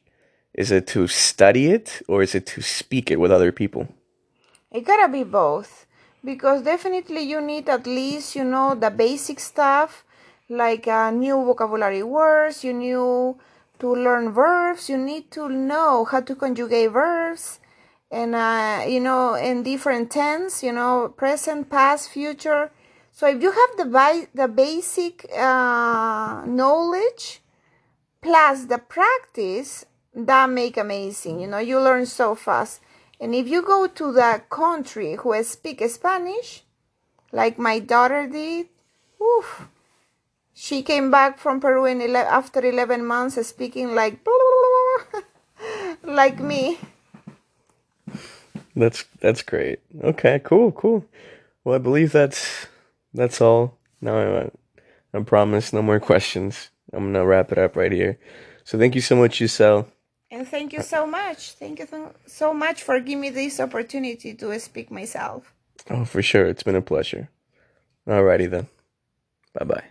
is 0.54 0.70
it 0.70 0.86
to 0.88 1.06
study 1.06 1.68
it 1.68 2.02
or 2.08 2.22
is 2.22 2.34
it 2.34 2.44
to 2.44 2.62
speak 2.62 3.10
it 3.10 3.20
with 3.20 3.30
other 3.30 3.52
people? 3.52 3.88
It 4.72 4.84
gotta 4.84 5.10
be 5.10 5.22
both 5.22 5.86
because 6.28 6.60
definitely 6.60 7.22
you 7.22 7.40
need 7.40 7.70
at 7.70 7.86
least 7.86 8.36
you 8.36 8.44
know 8.44 8.74
the 8.74 8.90
basic 8.90 9.40
stuff 9.40 10.04
like 10.50 10.86
uh, 10.86 11.10
new 11.10 11.42
vocabulary 11.42 12.02
words. 12.02 12.62
You 12.62 12.74
need 12.74 13.40
to 13.78 13.88
learn 13.94 14.32
verbs. 14.32 14.90
You 14.90 14.98
need 14.98 15.30
to 15.30 15.48
know 15.48 16.04
how 16.04 16.20
to 16.20 16.34
conjugate 16.34 16.90
verbs 16.90 17.60
and 18.10 18.34
uh, 18.34 18.84
you 18.86 19.00
know 19.00 19.36
in 19.36 19.62
different 19.62 20.10
tense 20.10 20.62
you 20.62 20.72
know 20.72 21.14
present 21.16 21.70
past 21.70 22.10
future 22.10 22.70
so 23.10 23.26
if 23.26 23.42
you 23.42 23.50
have 23.50 23.72
the 23.78 23.84
bi- 23.86 24.28
the 24.34 24.48
basic 24.48 25.26
uh, 25.32 26.42
knowledge 26.46 27.40
plus 28.20 28.66
the 28.66 28.78
practice 28.78 29.86
that 30.14 30.48
make 30.48 30.76
amazing 30.76 31.40
you 31.40 31.46
know 31.46 31.58
you 31.58 31.78
learn 31.80 32.04
so 32.06 32.34
fast 32.34 32.80
and 33.20 33.34
if 33.34 33.48
you 33.48 33.62
go 33.62 33.86
to 33.86 34.12
the 34.12 34.42
country 34.50 35.16
who 35.16 35.42
speak 35.42 35.82
spanish 35.88 36.62
like 37.32 37.58
my 37.58 37.78
daughter 37.78 38.26
did 38.26 38.68
oof, 39.20 39.68
she 40.54 40.82
came 40.82 41.10
back 41.10 41.38
from 41.38 41.60
Peru 41.60 41.84
in 41.84 42.00
after 42.16 42.64
11 42.64 43.04
months 43.04 43.46
speaking 43.46 43.94
like 43.94 44.18
like 46.02 46.40
me. 46.40 46.78
That's 48.74 49.04
that's 49.20 49.42
great. 49.42 49.80
Okay, 50.02 50.40
cool, 50.44 50.72
cool. 50.72 51.04
Well, 51.64 51.74
I 51.74 51.78
believe 51.78 52.12
that's 52.12 52.66
that's 53.12 53.40
all. 53.40 53.78
Now 54.00 54.18
I, 54.18 54.50
I 55.14 55.22
promise 55.22 55.72
no 55.72 55.82
more 55.82 56.00
questions. 56.00 56.70
I'm 56.92 57.12
gonna 57.12 57.26
wrap 57.26 57.52
it 57.52 57.58
up 57.58 57.76
right 57.76 57.92
here. 57.92 58.18
So 58.64 58.78
thank 58.78 58.94
you 58.94 59.00
so 59.00 59.16
much, 59.16 59.36
Giselle. 59.36 59.88
And 60.30 60.46
thank 60.46 60.72
you 60.72 60.82
so 60.82 61.06
much. 61.06 61.52
Thank 61.52 61.78
you 61.78 61.86
so- 62.26 62.54
much 62.54 62.82
for 62.82 63.00
giving 63.00 63.20
me 63.20 63.30
this 63.30 63.60
opportunity 63.60 64.34
to 64.34 64.60
speak 64.60 64.90
myself. 64.90 65.54
Oh, 65.88 66.04
for 66.04 66.22
sure. 66.22 66.46
It's 66.46 66.62
been 66.62 66.76
a 66.76 66.82
pleasure. 66.82 67.30
Alrighty 68.06 68.50
then. 68.50 68.66
Bye 69.54 69.64
bye. 69.64 69.84